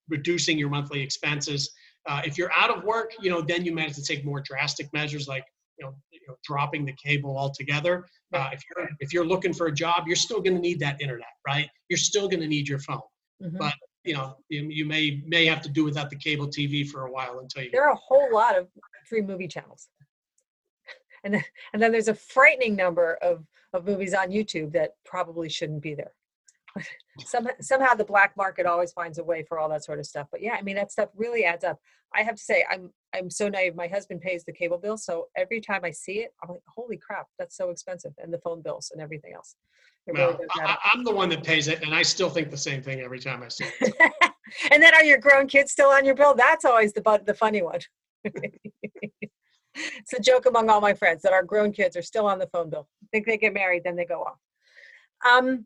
[0.09, 1.71] reducing your monthly expenses.
[2.07, 4.39] Uh, if you're out of work, you know, then you might have to take more
[4.39, 5.43] drastic measures like,
[5.77, 8.05] you know, you know dropping the cable altogether.
[8.33, 11.01] Uh, if you're if you're looking for a job, you're still going to need that
[11.01, 11.69] internet, right?
[11.89, 13.01] You're still going to need your phone.
[13.41, 13.57] Mhm.
[13.57, 13.73] But
[14.03, 17.11] you know, you, you may may have to do without the cable TV for a
[17.11, 17.71] while until you.
[17.71, 18.67] There are a whole lot of
[19.07, 19.89] free movie channels,
[21.23, 25.49] and then, and then there's a frightening number of of movies on YouTube that probably
[25.49, 26.11] shouldn't be there.
[27.25, 30.27] some, somehow the black market always finds a way for all that sort of stuff.
[30.31, 31.79] But yeah, I mean, that stuff really adds up.
[32.15, 33.75] I have to say, I'm, I'm so naive.
[33.75, 34.97] My husband pays the cable bill.
[34.97, 38.13] So every time I see it, I'm like, holy crap, that's so expensive.
[38.17, 39.55] And the phone bills and everything else.
[40.07, 42.81] It Well, I, I'm the one that pays it, and I still think the same
[42.81, 43.93] thing every time I see it.
[44.71, 46.33] and then are your grown kids still on your bill?
[46.33, 47.79] That's always the the funny one.
[48.23, 52.47] it's a joke among all my friends that our grown kids are still on the
[52.47, 52.87] phone bill.
[53.11, 54.39] think they get married, then they go off.
[55.27, 55.65] Um,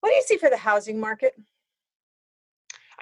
[0.00, 1.34] what do you see for the housing market?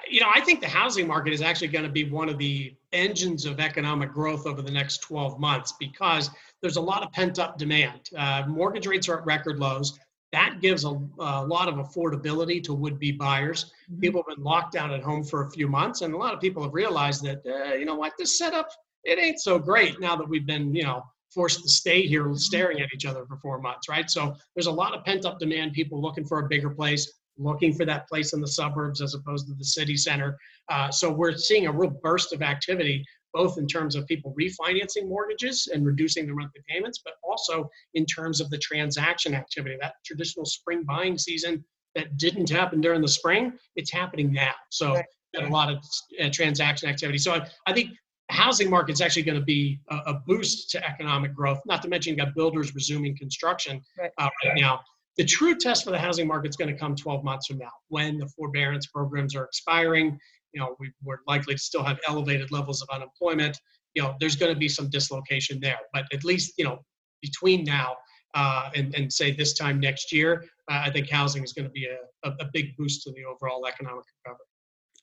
[0.09, 2.75] You know, I think the housing market is actually going to be one of the
[2.93, 6.29] engines of economic growth over the next 12 months because
[6.61, 8.09] there's a lot of pent up demand.
[8.15, 9.99] Uh, mortgage rates are at record lows.
[10.33, 10.89] That gives a,
[11.19, 13.71] a lot of affordability to would be buyers.
[13.99, 16.41] People have been locked down at home for a few months, and a lot of
[16.41, 18.69] people have realized that, uh, you know what, this setup,
[19.03, 22.81] it ain't so great now that we've been, you know, forced to stay here staring
[22.81, 24.09] at each other for four months, right?
[24.09, 27.73] So there's a lot of pent up demand, people looking for a bigger place, looking
[27.73, 30.37] for that place in the suburbs as opposed to the city center.
[30.69, 35.07] Uh, so we're seeing a real burst of activity, both in terms of people refinancing
[35.07, 39.77] mortgages and reducing the monthly payments, but also in terms of the transaction activity.
[39.79, 41.63] That traditional spring buying season
[41.95, 44.53] that didn't happen during the spring, it's happening now.
[44.69, 45.05] So Right.
[45.49, 45.77] a lot of
[46.23, 47.17] uh, transaction activity.
[47.17, 47.91] So I, I think
[48.29, 51.59] housing market's actually going to be a, a boost to economic growth.
[51.65, 54.11] Not to mention, you've got builders resuming construction Right.
[54.17, 54.81] uh, right now.
[55.17, 57.71] The true test for the housing market is going to come 12 months from now
[57.87, 60.19] when the forbearance programs are expiring.
[60.53, 63.59] You know, we, we're likely to still have elevated levels of unemployment.
[63.95, 65.79] You know, there's going to be some dislocation there.
[65.93, 66.79] But at least, you know,
[67.21, 67.95] between now
[68.35, 71.71] uh, and, and say this time next year, uh, I think housing is going to
[71.71, 74.45] be a, a, a big boost to the overall economic recovery.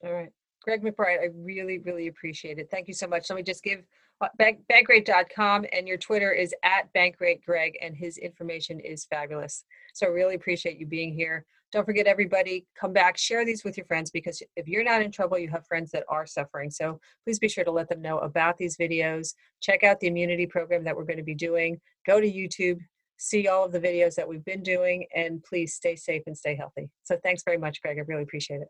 [0.04, 0.30] All right.
[0.64, 2.68] Greg McBride, I really, really appreciate it.
[2.70, 3.28] Thank you so much.
[3.28, 3.84] Let me just give
[4.22, 9.64] uh, bank, bankrate.com and your Twitter is at bankrategreg and his information is fabulous.
[9.92, 11.44] So I really appreciate you being here.
[11.70, 15.10] Don't forget, everybody, come back, share these with your friends because if you're not in
[15.10, 16.70] trouble, you have friends that are suffering.
[16.70, 19.34] So please be sure to let them know about these videos.
[19.60, 21.80] Check out the immunity program that we're going to be doing.
[22.06, 22.78] Go to YouTube,
[23.18, 26.54] see all of the videos that we've been doing, and please stay safe and stay
[26.54, 26.88] healthy.
[27.02, 27.98] So thanks very much, Greg.
[27.98, 28.68] I really appreciate it.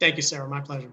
[0.00, 0.48] Thank you, Sarah.
[0.48, 0.90] My pleasure.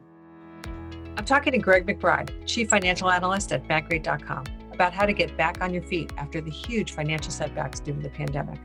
[1.16, 5.62] I'm talking to Greg McBride, Chief Financial Analyst at Bankrate.com, about how to get back
[5.62, 8.60] on your feet after the huge financial setbacks due to the pandemic.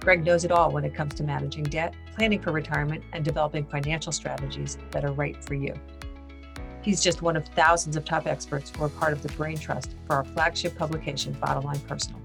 [0.00, 3.64] Greg knows it all when it comes to managing debt, planning for retirement, and developing
[3.64, 5.72] financial strategies that are right for you.
[6.82, 9.94] He's just one of thousands of top experts who are part of the Brain Trust
[10.08, 12.20] for our flagship publication, Bottom Line Personal,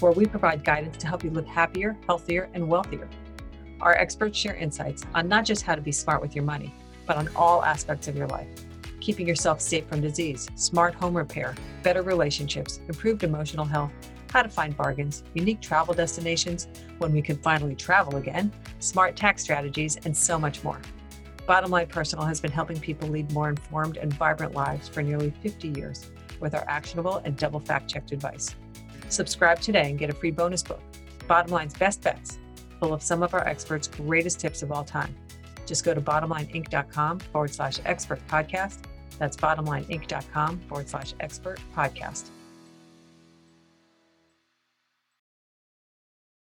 [0.00, 3.08] where we provide guidance to help you live happier, healthier, and wealthier.
[3.80, 6.74] Our experts share insights on not just how to be smart with your money,
[7.06, 8.48] but on all aspects of your life
[9.02, 13.90] keeping yourself safe from disease, smart home repair, better relationships, improved emotional health,
[14.30, 19.42] how to find bargains, unique travel destinations when we can finally travel again, smart tax
[19.42, 20.80] strategies, and so much more.
[21.48, 25.34] Bottom Line Personal has been helping people lead more informed and vibrant lives for nearly
[25.42, 28.54] 50 years with our actionable and double fact checked advice.
[29.08, 30.80] Subscribe today and get a free bonus book,
[31.26, 32.38] Bottom Line's Best Bets,
[32.78, 35.14] full of some of our experts' greatest tips of all time.
[35.66, 38.84] Just go to bottomlineinc.com forward slash expert podcast.
[39.18, 42.30] That's bottomlineinc.com forward slash expert podcast.